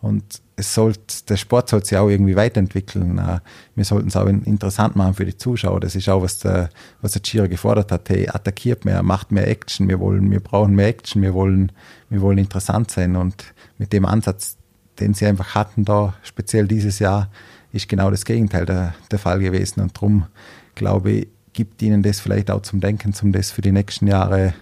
[0.00, 3.18] Und es sollte, der Sport sollte sich auch irgendwie weiterentwickeln.
[3.18, 3.40] Äh,
[3.74, 5.80] Wir sollten es auch in- interessant machen für die Zuschauer.
[5.80, 6.68] Das ist auch, was der,
[7.00, 8.08] was der Giro gefordert hat.
[8.08, 9.88] Hey, attackiert mehr, macht mehr Action.
[9.88, 11.22] Wir wollen, wir brauchen mehr Action.
[11.22, 11.72] Wir wollen,
[12.08, 13.16] wir wollen interessant sein.
[13.16, 13.44] Und
[13.78, 14.56] mit dem Ansatz,
[15.00, 17.30] den sie einfach hatten da, speziell dieses Jahr,
[17.72, 19.80] ist genau das Gegenteil der, der Fall gewesen.
[19.80, 20.26] Und darum,
[20.74, 24.54] glaube ich, gibt ihnen das vielleicht auch zum Denken, um das für die nächsten Jahre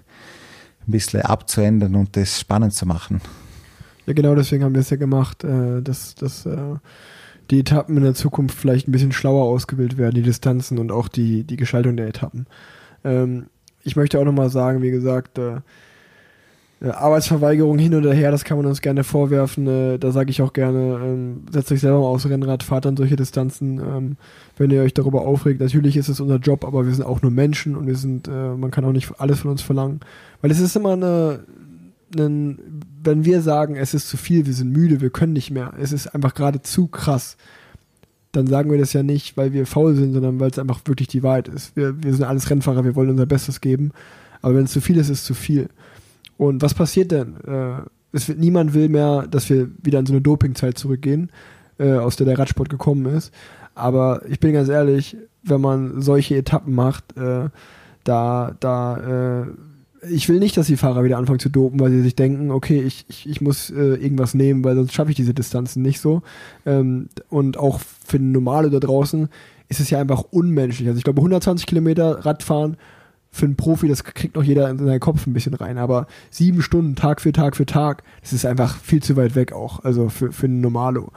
[0.87, 3.21] ein bisschen abzuändern und das spannend zu machen.
[4.07, 6.77] Ja, genau deswegen haben wir es ja gemacht, äh, dass, dass äh,
[7.51, 11.09] die Etappen in der Zukunft vielleicht ein bisschen schlauer ausgewählt werden, die Distanzen und auch
[11.09, 12.47] die, die Gestaltung der Etappen.
[13.05, 13.47] Ähm,
[13.83, 15.61] ich möchte auch nochmal sagen, wie gesagt, äh,
[16.83, 19.67] Arbeitsverweigerung hin oder her, das kann man uns gerne vorwerfen.
[19.67, 22.97] Äh, da sage ich auch gerne, ähm, setzt euch selber mal aufs Rennrad, fahrt dann
[22.97, 24.17] solche Distanzen, ähm,
[24.57, 25.61] wenn ihr euch darüber aufregt.
[25.61, 28.55] Natürlich ist es unser Job, aber wir sind auch nur Menschen und wir sind, äh,
[28.55, 30.01] man kann auch nicht alles von uns verlangen.
[30.43, 31.41] Weil es ist immer eine,
[32.19, 35.73] einen, wenn wir sagen, es ist zu viel, wir sind müde, wir können nicht mehr,
[35.79, 37.37] es ist einfach gerade zu krass,
[38.33, 41.09] dann sagen wir das ja nicht, weil wir faul sind, sondern weil es einfach wirklich
[41.09, 41.77] die Wahrheit ist.
[41.77, 43.93] Wir, wir sind alles Rennfahrer, wir wollen unser Bestes geben,
[44.43, 45.69] aber wenn es zu viel ist, ist es zu viel.
[46.37, 47.37] Und was passiert denn?
[47.47, 51.31] Äh, es wird, niemand will mehr, dass wir wieder in so eine Dopingzeit zurückgehen,
[51.79, 53.33] äh, aus der der Radsport gekommen ist.
[53.75, 57.49] Aber ich bin ganz ehrlich, wenn man solche Etappen macht, äh,
[58.05, 59.47] da, da, äh,
[60.11, 62.83] ich will nicht, dass die Fahrer wieder anfangen zu dopen, weil sie sich denken, okay,
[62.83, 66.23] ich, ich, ich muss äh, irgendwas nehmen, weil sonst schaffe ich diese Distanzen nicht so.
[66.67, 69.29] Ähm, und auch für den Normale da draußen
[69.69, 70.89] ist es ja einfach unmenschlich.
[70.89, 72.77] Also ich glaube, 120 Kilometer Radfahren
[73.31, 75.79] für einen Profi, das kriegt noch jeder in seinen Kopf ein bisschen rein.
[75.79, 79.53] Aber sieben Stunden, Tag für Tag für Tag, das ist einfach viel zu weit weg
[79.53, 81.11] auch, also für, für einen Normalo.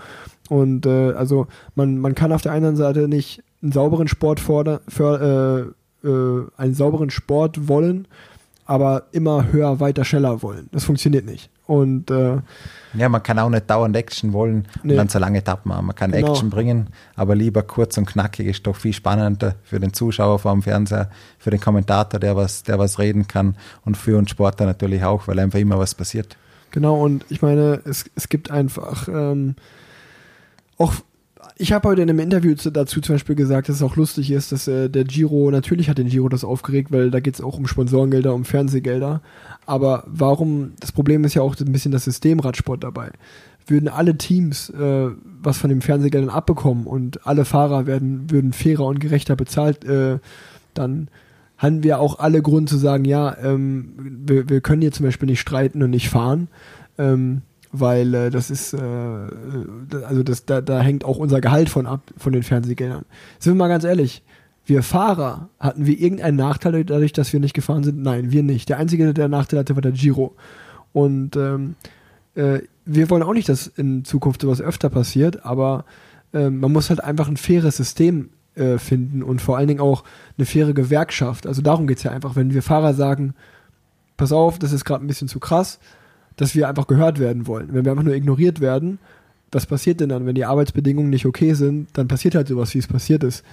[0.50, 4.80] Und äh, also man, man kann auf der einen Seite nicht einen sauberen Sport fordern,
[4.88, 5.74] für,
[6.04, 8.08] äh, äh, einen sauberen Sport wollen,
[8.68, 10.70] aber immer höher, weiter, schneller wollen.
[10.72, 11.50] Das funktioniert nicht.
[11.66, 12.38] Und äh,
[12.94, 14.96] Ja, man kann auch nicht dauernd Action wollen und Nee.
[14.96, 15.86] dann so lange Etappen machen.
[15.88, 16.32] Man kann Genau.
[16.32, 20.52] Action bringen, aber lieber kurz und knackig ist doch viel spannender für den Zuschauer vor
[20.54, 21.10] dem Fernseher,
[21.40, 23.56] für den Kommentator, der was, der was reden kann
[23.86, 26.38] und für uns Sportler natürlich auch, weil einfach immer was passiert.
[26.72, 29.56] Genau, und ich meine, es, es gibt einfach ähm,
[30.78, 30.94] auch.
[31.60, 34.30] Ich habe heute in einem Interview zu, dazu zum Beispiel gesagt, dass es auch lustig
[34.30, 37.42] ist, dass äh, der Giro, natürlich hat den Giro das aufgeregt, weil da geht es
[37.42, 39.22] auch um Sponsorengelder, um Fernsehgelder.
[39.66, 43.10] Aber warum, das Problem ist ja auch ein bisschen das Systemradsport dabei.
[43.66, 45.10] Würden alle Teams äh,
[45.42, 50.20] was von den Fernsehgeldern abbekommen und alle Fahrer werden, würden fairer und gerechter bezahlt, äh,
[50.74, 51.10] dann
[51.58, 53.94] haben wir auch alle Grund zu sagen, ja, ähm,
[54.28, 56.50] wir, wir können hier zum Beispiel nicht streiten und nicht fahren,
[57.00, 57.42] ähm,
[57.72, 59.30] weil äh, das ist, äh, äh,
[60.06, 63.06] also das, da, da hängt auch unser Gehalt von ab, von den Fernsehgeldern.
[63.40, 64.24] Sind wir mal ganz ehrlich,
[64.66, 68.02] wir Fahrer, hatten wir irgendeinen Nachteil dadurch, dass wir nicht gefahren sind?
[68.02, 68.70] Nein, wir nicht.
[68.70, 70.36] Der Einzige, der Nachteil hatte, war der Giro.
[70.92, 71.76] Und ähm,
[72.36, 75.86] äh, wir wollen auch nicht, dass in Zukunft sowas öfter passiert, aber
[76.34, 80.04] äh, man muss halt einfach ein faires System äh, finden und vor allen Dingen auch
[80.38, 81.48] eine faire Gewerkschaft.
[81.48, 83.36] Also darum geht's ja einfach, wenn wir Fahrer sagen,
[84.18, 85.80] pass auf, das ist gerade ein bisschen zu krass,
[86.38, 87.74] dass wir einfach gehört werden wollen.
[87.74, 89.00] Wenn wir einfach nur ignoriert werden,
[89.52, 92.80] was passiert denn dann, wenn die Arbeitsbedingungen nicht okay sind, dann passiert halt sowas, wie
[92.80, 93.44] es passiert ist.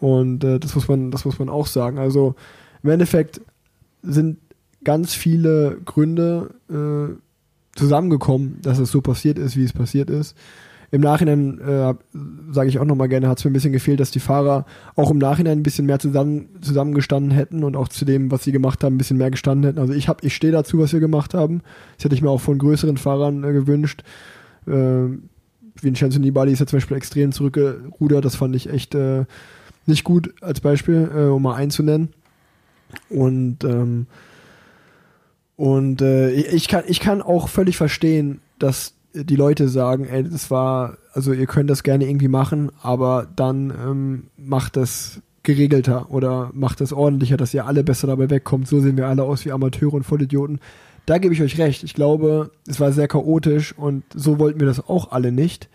[0.00, 1.98] Und äh, das muss man, das muss man auch sagen.
[1.98, 2.34] Also
[2.82, 3.40] im Endeffekt
[4.02, 4.38] sind
[4.84, 10.36] ganz viele Gründe äh, zusammengekommen, dass es so passiert ist, wie es passiert ist.
[10.90, 11.94] Im Nachhinein, äh,
[12.52, 15.10] sage ich auch nochmal gerne, hat es mir ein bisschen gefehlt, dass die Fahrer auch
[15.10, 18.84] im Nachhinein ein bisschen mehr zusammen, zusammengestanden hätten und auch zu dem, was sie gemacht
[18.84, 19.78] haben, ein bisschen mehr gestanden hätten.
[19.78, 21.62] Also ich habe, ich stehe dazu, was wir gemacht haben.
[21.96, 24.02] Das hätte ich mir auch von größeren Fahrern äh, gewünscht.
[24.66, 25.08] Äh,
[25.80, 28.24] Vincenzo Nibali ist ja zum Beispiel extrem zurückgerudert.
[28.24, 29.24] Das fand ich echt äh,
[29.86, 32.10] nicht gut als Beispiel, äh, um mal einzunennen.
[33.10, 34.06] Und ähm,
[35.56, 38.92] und äh, ich, kann, ich kann auch völlig verstehen, dass
[39.24, 43.70] die Leute sagen, ey, das war, also ihr könnt das gerne irgendwie machen, aber dann
[43.70, 48.68] ähm, macht das geregelter oder macht es ordentlicher, dass ihr alle besser dabei wegkommt.
[48.68, 50.60] So sehen wir alle aus wie Amateure und Vollidioten.
[51.06, 51.84] Da gebe ich euch recht.
[51.84, 55.68] Ich glaube, es war sehr chaotisch und so wollten wir das auch alle nicht.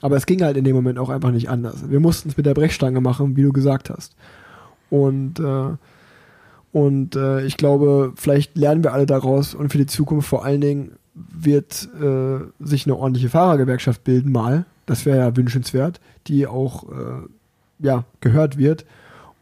[0.00, 1.88] Aber es ging halt in dem Moment auch einfach nicht anders.
[1.88, 4.16] Wir mussten es mit der Brechstange machen, wie du gesagt hast.
[4.90, 5.76] Und, äh,
[6.72, 10.60] und äh, ich glaube, vielleicht lernen wir alle daraus und für die Zukunft vor allen
[10.62, 14.64] Dingen wird äh, sich eine ordentliche Fahrergewerkschaft bilden, mal.
[14.86, 17.22] Das wäre ja wünschenswert, die auch äh,
[17.78, 18.84] ja, gehört wird.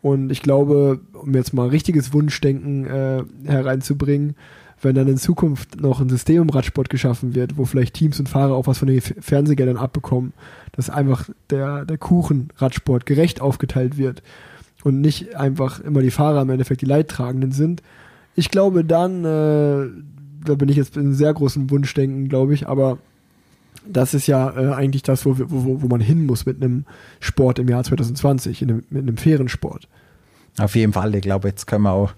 [0.02, 4.34] Und ich glaube, um jetzt mal richtiges Wunschdenken äh, hereinzubringen,
[4.82, 8.28] wenn dann in Zukunft noch ein System im Radsport geschaffen wird, wo vielleicht Teams und
[8.28, 10.32] Fahrer auch was von den Fernsehgeldern abbekommen,
[10.72, 14.22] dass einfach der, der Kuchen Radsport gerecht aufgeteilt wird
[14.82, 17.82] und nicht einfach immer die Fahrer im Endeffekt die Leidtragenden sind.
[18.34, 19.88] Ich glaube dann, äh,
[20.44, 22.98] da bin ich jetzt in sehr großen Wunschdenken, glaube ich, aber
[23.86, 26.84] das ist ja äh, eigentlich das, wo, wo, wo man hin muss mit einem
[27.20, 29.88] Sport im Jahr 2020, einem, mit einem fairen Sport.
[30.58, 31.14] Auf jeden Fall.
[31.14, 32.12] Ich glaube, jetzt können wir auch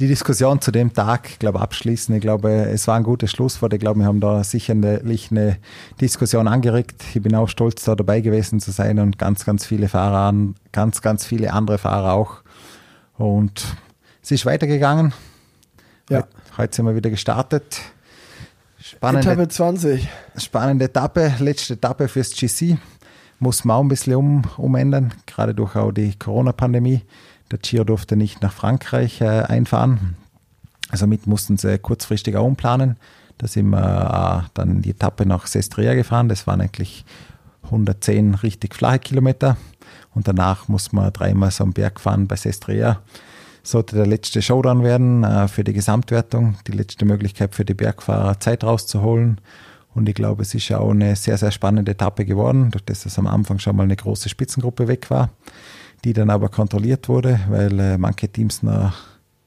[0.00, 2.14] die Diskussion zu dem Tag, glaube abschließen.
[2.14, 3.72] Ich glaube, es war ein gutes Schlusswort.
[3.72, 5.56] Ich glaube, wir haben da sicherlich eine
[6.00, 7.02] Diskussion angeregt.
[7.14, 10.34] Ich bin auch stolz, da dabei gewesen zu sein und ganz, ganz viele Fahrer,
[10.72, 12.42] ganz, ganz viele andere Fahrer auch.
[13.16, 13.64] Und
[14.22, 15.14] es ist weitergegangen.
[16.08, 16.18] Ja.
[16.18, 16.28] Heute,
[16.58, 17.80] heute sind wir wieder gestartet.
[18.78, 20.08] Spannende, Etappe 20.
[20.36, 22.78] Spannende Etappe, letzte Etappe fürs GC.
[23.40, 27.02] Muss man auch ein bisschen um, umändern, gerade durch auch die Corona-Pandemie.
[27.50, 30.16] Der Giro durfte nicht nach Frankreich äh, einfahren.
[30.90, 32.96] Also mit mussten sie kurzfristig auch umplanen.
[33.38, 36.28] Da sind wir äh, dann die Etappe nach Sestria gefahren.
[36.28, 37.04] Das waren eigentlich
[37.64, 39.56] 110 richtig flache Kilometer.
[40.14, 43.00] Und danach muss man dreimal so einen Berg fahren bei Sestria
[43.66, 48.38] sollte der letzte Showdown werden äh, für die Gesamtwertung, die letzte Möglichkeit für die Bergfahrer
[48.40, 49.40] Zeit rauszuholen.
[49.94, 53.06] Und ich glaube, es ist ja auch eine sehr, sehr spannende Etappe geworden, durch das
[53.06, 55.30] es am Anfang schon mal eine große Spitzengruppe weg war,
[56.04, 58.92] die dann aber kontrolliert wurde, weil äh, manche Teams noch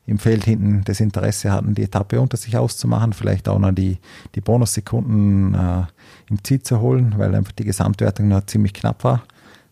[0.06, 4.00] im Feld hinten das Interesse hatten, die Etappe unter sich auszumachen, vielleicht auch noch die,
[4.34, 5.84] die Bonussekunden äh,
[6.30, 9.22] im Ziel zu holen, weil einfach die Gesamtwertung noch ziemlich knapp war,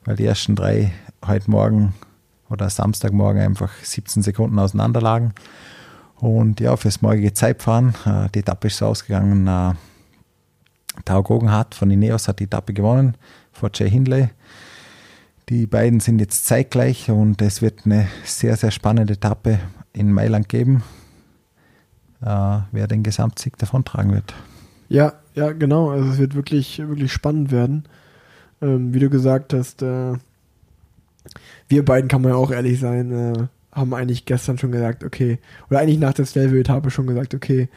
[0.06, 0.93] weil die ersten drei
[1.26, 1.95] heute Morgen
[2.50, 5.34] oder Samstagmorgen einfach 17 Sekunden auseinander lagen.
[6.16, 9.74] Und ja, fürs morgige Zeitfahren, äh, die Etappe ist so ausgegangen, äh,
[11.06, 13.16] Tao Gogenhardt von Ineos hat die Etappe gewonnen
[13.52, 14.30] vor Jay Hindley.
[15.50, 19.60] Die beiden sind jetzt zeitgleich und es wird eine sehr, sehr spannende Etappe
[19.93, 20.84] in Mailand geben,
[22.22, 24.34] äh, wer den Gesamtsieg davontragen wird.
[24.89, 25.91] Ja, ja, genau.
[25.91, 27.86] Also es wird wirklich, wirklich spannend werden.
[28.62, 30.14] Ähm, wie du gesagt hast, äh,
[31.68, 35.39] wir beiden kann man ja auch ehrlich sein, äh, haben eigentlich gestern schon gesagt, okay,
[35.70, 37.70] oder eigentlich nach der Stelvio-Etappe schon gesagt, okay,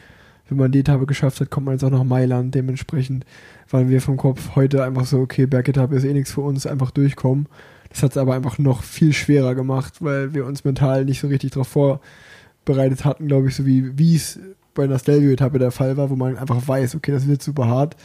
[0.49, 2.53] wenn man die Etappe geschafft hat, kommt man jetzt auch nach Mailand.
[2.53, 3.25] Dementsprechend
[3.69, 6.91] waren wir vom Kopf heute einfach so, okay, Bergetappe ist eh nichts für uns, einfach
[6.91, 7.47] durchkommen.
[7.89, 11.27] Das hat es aber einfach noch viel schwerer gemacht, weil wir uns mental nicht so
[11.27, 14.39] richtig darauf vorbereitet hatten, glaube ich, so wie es
[14.73, 17.95] bei einer Stelvio-Etappe der Fall war, wo man einfach weiß, okay, das wird super hart.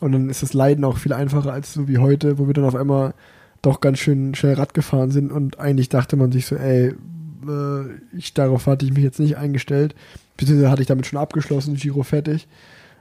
[0.00, 2.64] Und dann ist das Leiden auch viel einfacher als so wie heute, wo wir dann
[2.64, 3.14] auf einmal
[3.66, 6.94] doch ganz schön schnell Rad gefahren sind und eigentlich dachte man sich so, ey,
[7.48, 9.94] äh, ich, darauf hatte ich mich jetzt nicht eingestellt,
[10.36, 12.46] beziehungsweise hatte ich damit schon abgeschlossen, Giro fertig.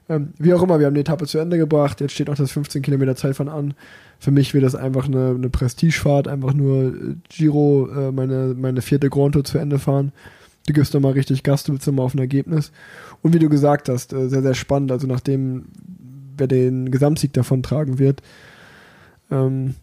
[0.10, 2.52] Ähm, wie auch immer, wir haben die Etappe zu Ende gebracht, jetzt steht noch das
[2.52, 3.74] 15 Kilometer Zeitfahren an.
[4.20, 8.82] Für mich wird das einfach eine, eine Prestigefahrt, einfach nur äh, Giro, äh, meine, meine
[8.82, 10.12] vierte Grand Tour zu Ende fahren.
[10.68, 12.72] Du gibst nochmal richtig Gas, du willst nochmal auf ein Ergebnis.
[13.22, 15.66] Und wie du gesagt hast, äh, sehr, sehr spannend, also nachdem
[16.38, 18.22] wer den Gesamtsieg davon tragen wird,
[19.32, 19.76] ähm,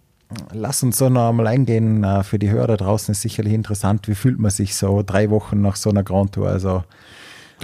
[0.52, 2.04] Lass uns so noch einmal eingehen.
[2.04, 5.60] Äh, für die Hörer draußen ist sicherlich interessant, wie fühlt man sich so drei Wochen
[5.60, 6.48] nach so einer Grand Tour?
[6.48, 6.84] Also,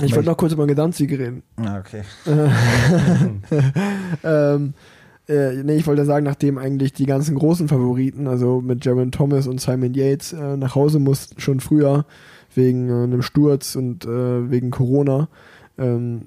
[0.02, 1.42] ich wollte noch kurz über Gesamtsieg reden.
[1.56, 2.02] Ah, okay.
[4.24, 4.74] ähm,
[5.28, 9.46] äh, nee, ich wollte sagen, nachdem eigentlich die ganzen großen Favoriten, also mit Jaron Thomas
[9.46, 12.04] und Simon Yates, äh, nach Hause mussten, schon früher,
[12.54, 15.28] wegen äh, einem Sturz und äh, wegen Corona,
[15.78, 16.26] ähm,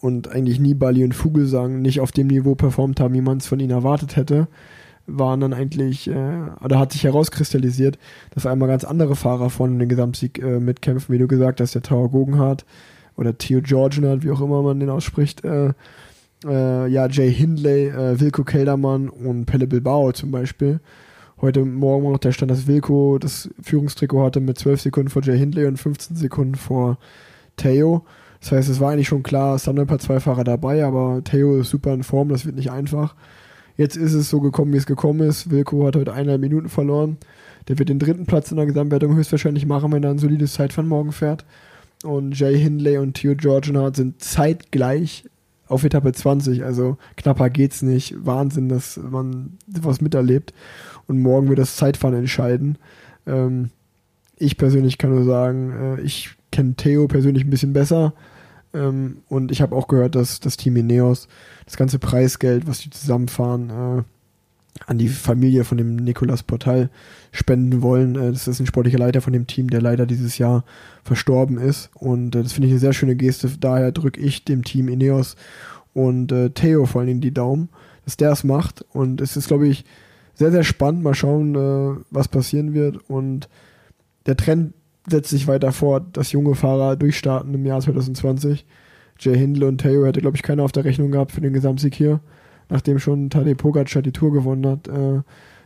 [0.00, 3.58] und eigentlich Nibali und Vogelsang nicht auf dem Niveau performt haben, wie man es von
[3.58, 4.48] ihnen erwartet hätte,
[5.06, 7.98] waren dann eigentlich, äh, oder hat sich herauskristallisiert,
[8.30, 11.82] dass einmal ganz andere Fahrer von den Gesamtsieg äh, mitkämpfen, wie du gesagt hast, der
[11.82, 12.64] Tower Gogenhardt
[13.16, 15.72] oder Theo Georgenhardt, wie auch immer man den ausspricht, äh,
[16.44, 20.80] äh, ja, Jay Hindley, äh, Wilco Keldermann und Pelle Bilbao zum Beispiel.
[21.40, 25.38] Heute Morgen noch der Stand, dass Wilco das Führungstrikot hatte mit 12 Sekunden vor Jay
[25.38, 26.98] Hindley und 15 Sekunden vor
[27.56, 28.04] Theo.
[28.40, 31.70] Das heißt, es war eigentlich schon klar, Standard hat zwei Fahrer dabei, aber Theo ist
[31.70, 33.14] super in Form, das wird nicht einfach.
[33.76, 35.50] Jetzt ist es so gekommen, wie es gekommen ist.
[35.50, 37.16] Wilco hat heute eineinhalb Minuten verloren.
[37.68, 40.88] Der wird den dritten Platz in der Gesamtwertung höchstwahrscheinlich machen, wenn er ein solides Zeitfahren
[40.88, 41.44] morgen fährt.
[42.04, 45.24] Und Jay Hindley und Theo Georgenhardt sind zeitgleich
[45.66, 46.64] auf Etappe 20.
[46.64, 48.14] Also knapper geht's nicht.
[48.24, 50.52] Wahnsinn, dass man was miterlebt.
[51.06, 52.78] Und morgen wird das Zeitfahren entscheiden.
[53.26, 53.70] Ähm,
[54.36, 58.12] ich persönlich kann nur sagen, äh, ich kenne Theo persönlich ein bisschen besser.
[58.74, 61.28] Ähm, und ich habe auch gehört, dass das Team Ineos
[61.64, 64.02] das ganze Preisgeld, was die zusammenfahren, äh,
[64.86, 66.90] an die Familie von dem Nicolas Portal
[67.32, 68.16] spenden wollen.
[68.16, 70.64] Äh, das ist ein sportlicher Leiter von dem Team, der leider dieses Jahr
[71.04, 71.90] verstorben ist.
[71.94, 73.50] Und äh, das finde ich eine sehr schöne Geste.
[73.58, 75.36] Daher drücke ich dem Team Ineos
[75.92, 77.68] und äh, Theo vor allen Dingen die Daumen,
[78.04, 78.84] dass der es macht.
[78.92, 79.84] Und es ist, glaube ich,
[80.34, 81.02] sehr, sehr spannend.
[81.02, 82.98] Mal schauen, äh, was passieren wird.
[83.08, 83.48] Und
[84.26, 84.74] der Trend
[85.08, 88.64] setzt sich weiter fort, dass junge Fahrer durchstarten im Jahr 2020.
[89.18, 91.94] Jay Hindle und Theo hätte, glaube ich, keiner auf der Rechnung gehabt für den Gesamtsieg
[91.94, 92.20] hier.
[92.68, 95.20] Nachdem schon Tadej Pogacar die Tour gewonnen hat, äh,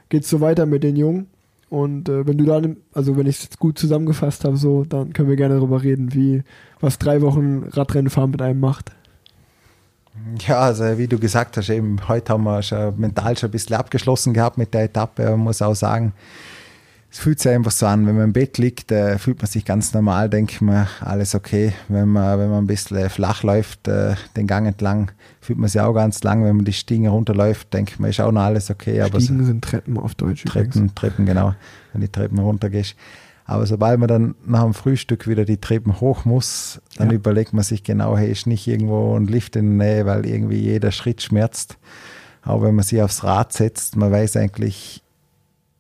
[0.09, 1.29] geht es so weiter mit den Jungen.
[1.71, 2.61] Und äh, wenn du da,
[2.95, 6.43] also wenn ich es gut zusammengefasst habe, so, dann können wir gerne darüber reden, wie
[6.81, 8.93] was drei Wochen Radrennenfahren mit einem macht.
[10.47, 13.77] Ja, also wie du gesagt hast, eben heute haben wir schon mental schon ein bisschen
[13.77, 15.25] abgeschlossen gehabt mit der Etappe.
[15.31, 16.13] Man muss auch sagen,
[17.11, 19.65] es fühlt sich einfach so an, wenn man im Bett liegt, äh, fühlt man sich
[19.65, 21.73] ganz normal, denkt man, alles okay.
[21.89, 25.81] Wenn man, wenn man ein bisschen flach läuft, äh, den Gang entlang, fühlt man sich
[25.81, 26.45] auch ganz lang.
[26.45, 29.01] Wenn man die Stiegen runterläuft, denkt man, ist auch noch alles okay.
[29.01, 30.95] Aber Stiegen so, sind Treppen auf Deutsch Treppen, übrigens.
[30.95, 31.55] Treppen, genau,
[31.93, 32.95] wenn die Treppen runtergehst.
[33.47, 37.15] Aber sobald man dann nach dem Frühstück wieder die Treppen hoch muss, dann ja.
[37.15, 40.59] überlegt man sich genau, hey, ist nicht irgendwo ein Lift in der Nähe, weil irgendwie
[40.59, 41.79] jeder Schritt schmerzt.
[42.43, 45.03] Aber wenn man sich aufs Rad setzt, man weiß eigentlich,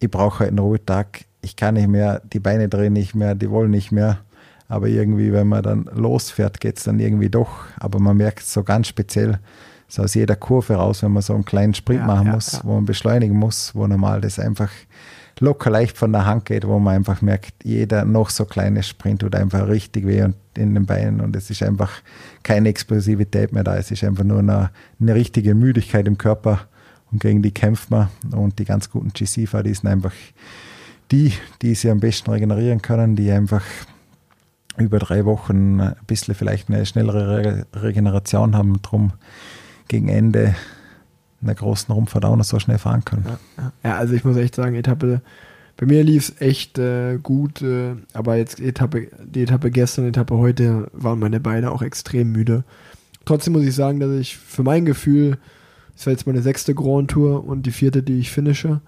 [0.00, 3.50] ich brauche halt einen Ruhetag, ich kann nicht mehr, die Beine drehen nicht mehr, die
[3.50, 4.18] wollen nicht mehr.
[4.68, 7.64] Aber irgendwie, wenn man dann losfährt, geht es dann irgendwie doch.
[7.78, 9.38] Aber man merkt es so ganz speziell,
[9.88, 12.52] so aus jeder Kurve raus, wenn man so einen kleinen Sprint ja, machen ja, muss,
[12.52, 12.60] ja.
[12.64, 14.70] wo man beschleunigen muss, wo normal das einfach
[15.40, 19.20] locker leicht von der Hand geht, wo man einfach merkt, jeder noch so kleine Sprint
[19.20, 21.90] tut einfach richtig weh und in den Beinen und es ist einfach
[22.42, 23.76] keine Explosivität mehr da.
[23.76, 24.70] Es ist einfach nur eine,
[25.00, 26.66] eine richtige Müdigkeit im Körper
[27.10, 28.08] und gegen die kämpft man.
[28.30, 30.12] Und die ganz guten GC-Fahrer, die sind einfach
[31.10, 31.32] die,
[31.62, 33.64] die sie am besten regenerieren können, die einfach
[34.76, 39.12] über drei Wochen ein bisschen vielleicht eine schnellere Regeneration haben, drum
[39.88, 40.54] gegen Ende
[41.42, 43.24] einer großen Rumfahrt noch so schnell fahren können.
[43.56, 43.96] Ja, ja.
[43.96, 45.20] also ich muss echt sagen, Etappe,
[45.76, 50.36] bei mir lief es echt äh, gut, äh, aber jetzt Etappe, die Etappe gestern, Etappe
[50.36, 52.64] heute waren meine Beine auch extrem müde.
[53.24, 55.38] Trotzdem muss ich sagen, dass ich für mein Gefühl
[55.98, 58.80] das war jetzt meine sechste Grand Tour und die vierte, die ich finische.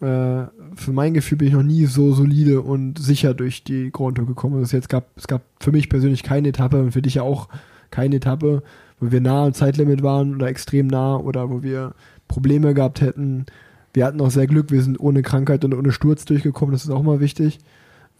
[0.00, 4.16] Äh, für mein Gefühl bin ich noch nie so solide und sicher durch die Grand
[4.16, 4.60] Tour gekommen.
[4.60, 7.48] Also jetzt gab, es gab für mich persönlich keine Etappe und für dich ja auch
[7.90, 8.62] keine Etappe,
[9.00, 11.94] wo wir nah am Zeitlimit waren oder extrem nah oder wo wir
[12.28, 13.46] Probleme gehabt hätten.
[13.92, 16.90] Wir hatten auch sehr Glück, wir sind ohne Krankheit und ohne Sturz durchgekommen, das ist
[16.90, 17.58] auch mal wichtig.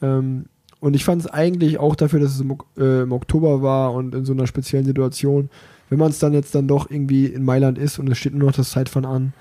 [0.03, 0.47] Ähm,
[0.81, 4.15] und ich fand es eigentlich auch dafür, dass es im, äh, im Oktober war und
[4.15, 5.51] in so einer speziellen Situation,
[5.91, 8.49] wenn man es dann jetzt dann doch irgendwie in Mailand ist und es steht nur
[8.49, 9.33] noch das Zeitfahren an,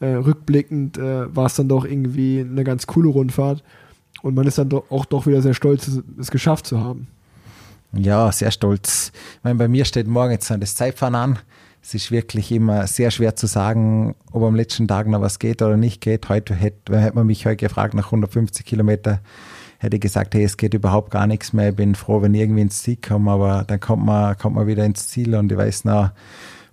[0.00, 3.62] äh, rückblickend äh, war es dann doch irgendwie eine ganz coole Rundfahrt
[4.22, 7.08] und man ist dann doch auch doch wieder sehr stolz, es, es geschafft zu haben.
[7.92, 9.12] Ja, sehr stolz.
[9.36, 11.38] Ich meine, bei mir steht morgen jetzt das Zeitfahren an.
[11.82, 15.60] Es ist wirklich immer sehr schwer zu sagen, ob am letzten Tag noch was geht
[15.60, 16.28] oder nicht geht.
[16.28, 19.20] Heute hätte, hätte man mich heute gefragt nach 150 Kilometern
[19.78, 21.70] hätte gesagt, hey, es geht überhaupt gar nichts mehr.
[21.70, 24.66] Ich bin froh, wenn ich irgendwie ins Ziel komme, aber dann kommt man, kommt man
[24.66, 26.10] wieder ins Ziel und ich weiß noch,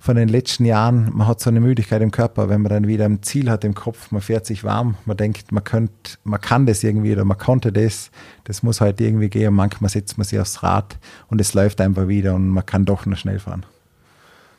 [0.02, 3.06] von den letzten Jahren, man hat so eine Müdigkeit im Körper, wenn man dann wieder
[3.06, 6.66] ein Ziel hat im Kopf, man fährt sich warm, man denkt, man könnte, man kann
[6.66, 8.10] das irgendwie oder man konnte das,
[8.46, 9.54] das muss halt irgendwie gehen.
[9.54, 10.98] Manchmal setzt man sich aufs Rad
[11.28, 13.64] und es läuft einfach wieder und man kann doch noch schnell fahren.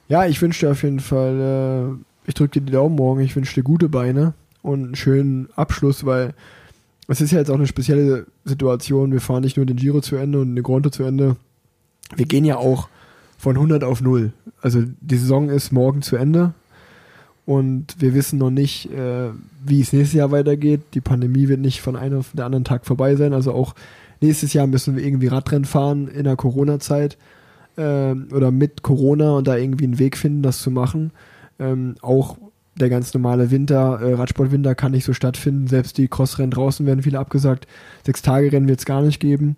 [0.06, 3.34] Ja, ich wünsche dir auf jeden Fall, äh, ich drücke dir die Daumen morgen, ich
[3.34, 6.34] wünsche dir gute Beine und einen schönen Abschluss, weil
[7.12, 9.12] es ist ja jetzt auch eine spezielle Situation.
[9.12, 11.36] Wir fahren nicht nur den Giro zu Ende und eine Gronto zu Ende.
[12.16, 12.88] Wir gehen ja auch
[13.38, 14.32] von 100 auf 0.
[14.60, 16.54] Also die Saison ist morgen zu Ende
[17.44, 19.30] und wir wissen noch nicht, äh,
[19.64, 20.80] wie es nächstes Jahr weitergeht.
[20.94, 23.32] Die Pandemie wird nicht von einem auf den anderen Tag vorbei sein.
[23.32, 23.74] Also auch
[24.20, 27.18] nächstes Jahr müssen wir irgendwie Radrennen fahren in der Corona-Zeit
[27.76, 31.10] äh, oder mit Corona und da irgendwie einen Weg finden, das zu machen.
[31.58, 32.36] Ähm, auch
[32.74, 35.66] der ganz normale Winter, äh, Radsportwinter kann nicht so stattfinden.
[35.66, 37.66] Selbst die Crossrennen draußen werden viele abgesagt.
[38.06, 39.56] Sechs-Tage-Rennen wird es gar nicht geben.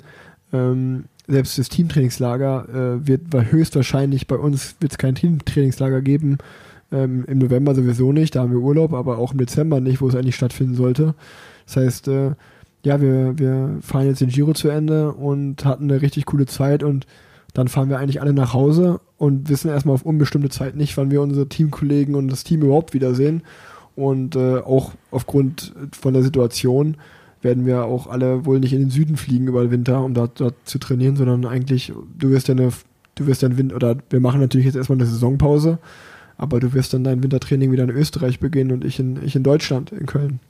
[0.52, 6.38] Ähm, selbst das Teamtrainingslager äh, wird höchstwahrscheinlich bei uns wird es kein Teamtrainingslager geben.
[6.92, 10.08] Ähm, Im November sowieso nicht, da haben wir Urlaub, aber auch im Dezember nicht, wo
[10.08, 11.14] es eigentlich stattfinden sollte.
[11.66, 12.32] Das heißt, äh,
[12.84, 16.82] ja, wir, wir fahren jetzt den Giro zu Ende und hatten eine richtig coole Zeit
[16.82, 17.06] und
[17.54, 21.10] dann fahren wir eigentlich alle nach Hause und wissen erstmal auf unbestimmte Zeit nicht, wann
[21.10, 23.42] wir unsere Teamkollegen und das Team überhaupt wiedersehen.
[23.96, 26.96] Und äh, auch aufgrund von der Situation
[27.42, 30.40] werden wir auch alle wohl nicht in den Süden fliegen über den Winter, um dort,
[30.40, 32.70] dort zu trainieren, sondern eigentlich, du wirst ja eine,
[33.14, 35.78] du wirst dann Wind, oder wir machen natürlich jetzt erstmal eine Saisonpause,
[36.36, 39.44] aber du wirst dann dein Wintertraining wieder in Österreich beginnen und ich in, ich in
[39.44, 40.40] Deutschland, in Köln.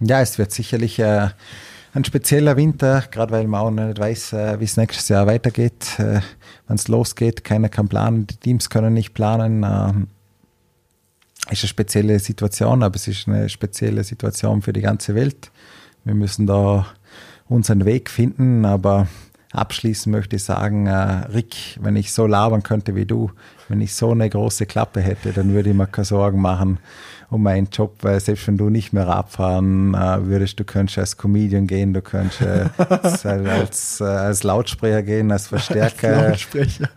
[0.00, 1.28] Ja, es wird sicherlich äh,
[1.94, 5.98] ein spezieller Winter, gerade weil man auch nicht weiß, äh, wie es nächstes Jahr weitergeht.
[5.98, 6.20] Äh,
[6.66, 9.64] Wenn es losgeht, keiner kann planen, die Teams können nicht planen.
[9.64, 10.08] Ähm,
[11.50, 15.52] ist eine spezielle Situation, aber es ist eine spezielle Situation für die ganze Welt.
[16.04, 16.86] Wir müssen da
[17.48, 19.06] unseren Weg finden, aber
[19.52, 23.30] abschließend möchte ich sagen, äh, Rick, wenn ich so labern könnte wie du,
[23.68, 26.78] wenn ich so eine große Klappe hätte, dann würde ich mir keine Sorgen machen
[27.30, 31.16] um meinen Job, weil selbst wenn du nicht mehr Radfahren äh, würdest, du könntest als
[31.16, 36.16] Comedian gehen, du könntest äh, als, äh, als Lautsprecher gehen, als Verstärker.
[36.16, 36.88] Als Lautsprecher.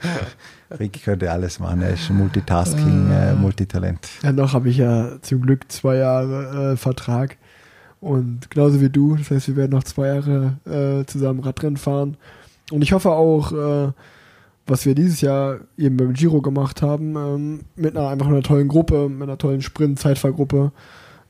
[0.79, 4.07] Rick könnte alles machen, er ist Multitasking, äh, Multitalent.
[4.21, 7.37] Ja, noch habe ich ja zum Glück zwei Jahre äh, Vertrag
[8.01, 12.17] und genauso wie du, das heißt, wir werden noch zwei Jahre zusammen Radrennen fahren
[12.71, 13.93] und ich hoffe auch,
[14.67, 18.67] was wir dieses Jahr eben beim Giro gemacht haben, ähm, mit einer einfach einer tollen
[18.67, 20.71] Gruppe, mit einer tollen Sprint-Zeitfahrgruppe.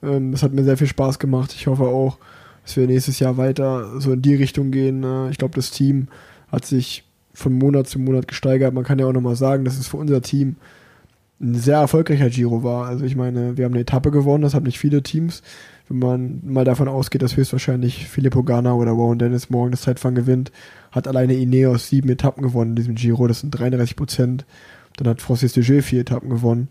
[0.04, 1.54] Ähm, das hat mir sehr viel Spaß gemacht.
[1.54, 2.18] Ich hoffe auch,
[2.64, 5.04] dass wir nächstes Jahr weiter so in die Richtung gehen.
[5.04, 6.08] Äh, ich glaube, das Team
[6.52, 8.74] hat sich von Monat zu Monat gesteigert.
[8.74, 10.56] Man kann ja auch nochmal sagen, dass es für unser Team
[11.40, 12.88] ein sehr erfolgreicher Giro war.
[12.88, 15.44] Also ich meine, wir haben eine Etappe gewonnen, das haben nicht viele Teams.
[15.90, 20.16] Wenn man mal davon ausgeht, dass höchstwahrscheinlich Filippo Ganna oder Warren Dennis morgen das Zeitfahren
[20.16, 20.52] gewinnt,
[20.92, 24.46] hat alleine Ineos sieben Etappen gewonnen in diesem Giro, das sind 33 Prozent.
[24.98, 26.70] Dann hat Francis de vier Etappen gewonnen.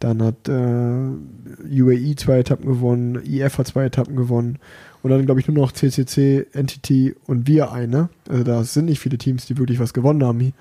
[0.00, 4.58] Dann hat äh, UAE zwei Etappen gewonnen, IF hat zwei Etappen gewonnen.
[5.02, 8.08] Und dann, glaube ich, nur noch CCC, Entity und wir eine.
[8.28, 10.52] Also da sind nicht viele Teams, die wirklich was gewonnen haben.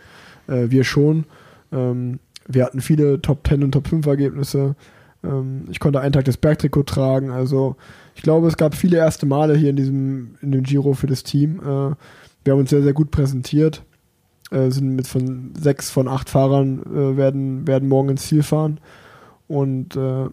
[0.47, 1.25] Äh, wir schon.
[1.71, 4.75] Ähm, wir hatten viele Top 10 und Top 5 Ergebnisse.
[5.23, 7.29] Ähm, ich konnte einen Tag das Bergtrikot tragen.
[7.31, 7.75] Also
[8.15, 11.23] ich glaube, es gab viele erste Male hier in diesem in dem Giro für das
[11.23, 11.59] Team.
[11.59, 11.95] Äh,
[12.43, 13.83] wir haben uns sehr, sehr gut präsentiert.
[14.51, 18.79] Äh, sind mit von sechs von acht Fahrern äh, werden, werden morgen ins Ziel fahren.
[19.47, 20.25] Und äh,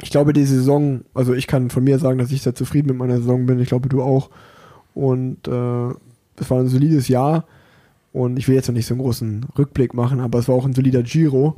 [0.00, 2.96] ich glaube, die Saison, also ich kann von mir sagen, dass ich sehr zufrieden mit
[2.96, 3.60] meiner Saison bin.
[3.60, 4.30] Ich glaube, du auch.
[4.94, 5.88] Und äh,
[6.40, 7.44] es war ein solides Jahr.
[8.12, 10.64] Und ich will jetzt noch nicht so einen großen Rückblick machen, aber es war auch
[10.64, 11.56] ein solider Giro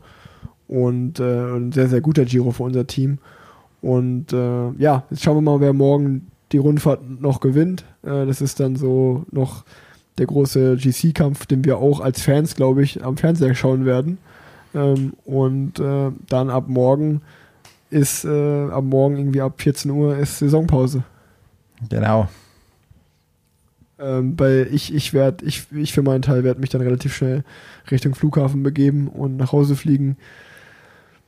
[0.71, 3.19] und äh, ein sehr, sehr guter Giro für unser Team.
[3.83, 7.85] Und äh, ja, jetzt schauen wir mal, wer morgen die Rundfahrt noch gewinnt.
[8.05, 9.65] Äh, das ist dann so noch
[10.19, 14.19] der große GC-Kampf, den wir auch als Fans, glaube ich, am Fernseher schauen werden.
[14.73, 17.23] Ähm, und äh, dann ab morgen
[17.91, 21.03] ist, äh, ab morgen irgendwie ab 14 Uhr ist Saisonpause.
[21.89, 22.29] Genau.
[23.99, 27.43] Ähm, weil ich, ich werde, ich, ich für meinen Teil werde mich dann relativ schnell
[27.91, 30.17] Richtung Flughafen begeben und nach Hause fliegen.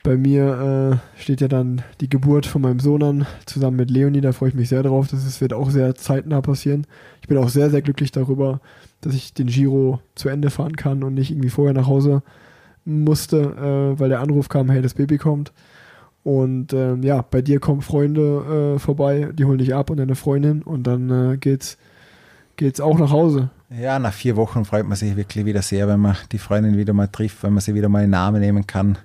[0.05, 4.21] Bei mir äh, steht ja dann die Geburt von meinem Sohn an, zusammen mit Leonie,
[4.21, 5.07] da freue ich mich sehr drauf.
[5.09, 6.89] Das wird auch sehr zeitnah passieren.
[7.21, 8.61] Ich bin auch sehr, sehr glücklich darüber,
[9.01, 12.23] dass ich den Giro zu Ende fahren kann und nicht irgendwie vorher nach Hause
[12.85, 13.39] musste,
[13.97, 15.53] äh, weil der Anruf kam, hey, das Baby kommt.
[16.25, 20.17] Und äh, ja, bei dir kommen Freunde äh, vorbei, die holen dich ab und deine
[20.17, 21.79] Freundin und dann äh, geht's,
[22.57, 23.51] geht's auch nach Hause.
[23.71, 26.93] Ja, nach vier Wochen freut man sich wirklich wieder sehr, wenn man die Freundin wieder
[26.93, 28.99] mal trifft, wenn man sie wieder mal in den Namen nehmen kann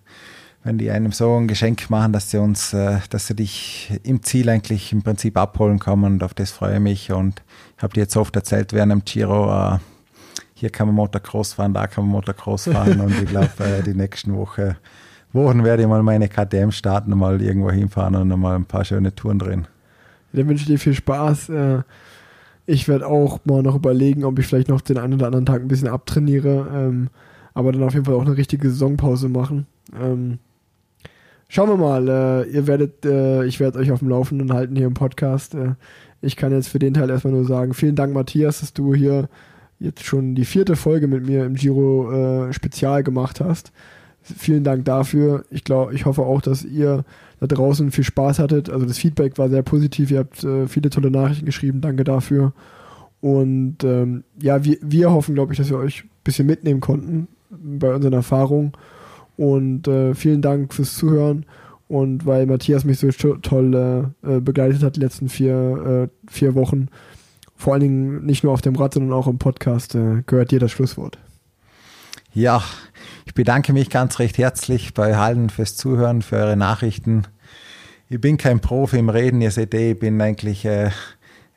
[0.68, 4.22] wenn die einem so ein Geschenk machen, dass sie uns, äh, dass sie dich im
[4.22, 7.42] Ziel eigentlich im Prinzip abholen kommen und auf das freue ich mich und
[7.78, 9.78] ich habe dir jetzt oft erzählt während dem Giro, äh,
[10.56, 13.94] hier kann man Motocross fahren, da kann man Motocross fahren und ich glaube, äh, die
[13.94, 14.76] nächsten Woche,
[15.32, 18.84] Wochen werde ich mal meine KTM starten und mal irgendwo hinfahren und mal ein paar
[18.84, 19.68] schöne Touren drehen.
[20.34, 21.52] Dann wünsche ich dir viel Spaß.
[22.66, 25.62] Ich werde auch mal noch überlegen, ob ich vielleicht noch den einen oder anderen Tag
[25.62, 27.10] ein bisschen abtrainiere, ähm,
[27.54, 29.68] aber dann auf jeden Fall auch eine richtige Saisonpause machen.
[30.00, 30.40] Ähm,
[31.48, 32.08] Schauen wir mal.
[32.08, 35.56] Äh, ihr werdet, äh, ich werde euch auf dem Laufenden halten hier im Podcast.
[35.56, 35.76] Äh,
[36.22, 39.30] ich kann jetzt für den Teil erstmal nur sagen, vielen Dank, Matthias, dass du hier
[39.80, 42.12] jetzt schon die vierte Folge mit mir im Giro
[42.48, 43.72] äh, Spezial gemacht hast.
[44.22, 45.46] Vielen Dank dafür.
[45.52, 47.06] Ich glaube, ich hoffe auch, dass ihr
[47.40, 48.70] da draußen viel Spaß hattet.
[48.70, 50.12] Also das Feedback war sehr positiv.
[50.12, 51.80] Ihr habt äh, viele tolle Nachrichten geschrieben.
[51.80, 52.54] Danke dafür.
[53.22, 57.28] Und ähm, ja, wir, wir hoffen, glaube ich, dass wir euch ein bisschen mitnehmen konnten
[57.50, 58.74] bei unseren Erfahrungen.
[59.38, 61.46] Und äh, vielen Dank fürs Zuhören.
[61.88, 66.54] Und weil Matthias mich so toll äh, äh, begleitet hat die letzten vier, äh, vier
[66.54, 66.90] Wochen,
[67.56, 70.60] vor allen Dingen nicht nur auf dem Rad, sondern auch im Podcast, äh, gehört dir
[70.60, 71.18] das Schlusswort.
[72.34, 72.62] Ja,
[73.26, 77.24] ich bedanke mich ganz recht herzlich bei allen fürs Zuhören, für eure Nachrichten.
[78.10, 80.92] Ich bin kein Profi im Reden, ihr seht eh, ich bin eigentlich äh,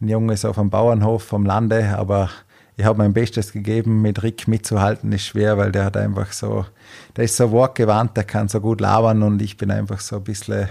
[0.00, 2.30] ein Junges auf einem Bauernhof vom Lande, aber
[2.80, 6.64] ich habe mein Bestes gegeben, mit Rick mitzuhalten, ist schwer, weil der hat einfach so,
[7.14, 10.24] der ist so wortgewandt, der kann so gut labern und ich bin einfach so ein
[10.24, 10.66] bisschen,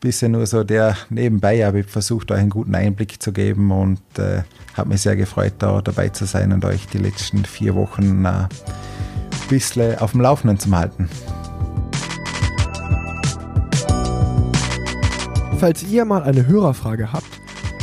[0.00, 4.00] bisschen nur so der nebenbei, aber ich versucht euch einen guten Einblick zu geben und
[4.18, 4.42] äh,
[4.76, 8.28] habe mich sehr gefreut, da dabei zu sein und euch die letzten vier Wochen äh,
[8.28, 8.48] ein
[9.48, 11.08] bisschen auf dem Laufenden zu halten.
[15.58, 17.24] Falls ihr mal eine Hörerfrage habt,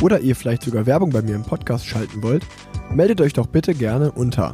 [0.01, 2.45] oder ihr vielleicht sogar Werbung bei mir im Podcast schalten wollt,
[2.91, 4.51] meldet euch doch bitte gerne unter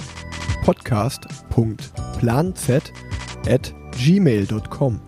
[0.64, 2.70] podcast.planz
[3.48, 5.02] at gmail.com.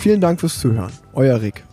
[0.00, 0.92] Vielen Dank fürs Zuhören.
[1.14, 1.64] Euer Rick.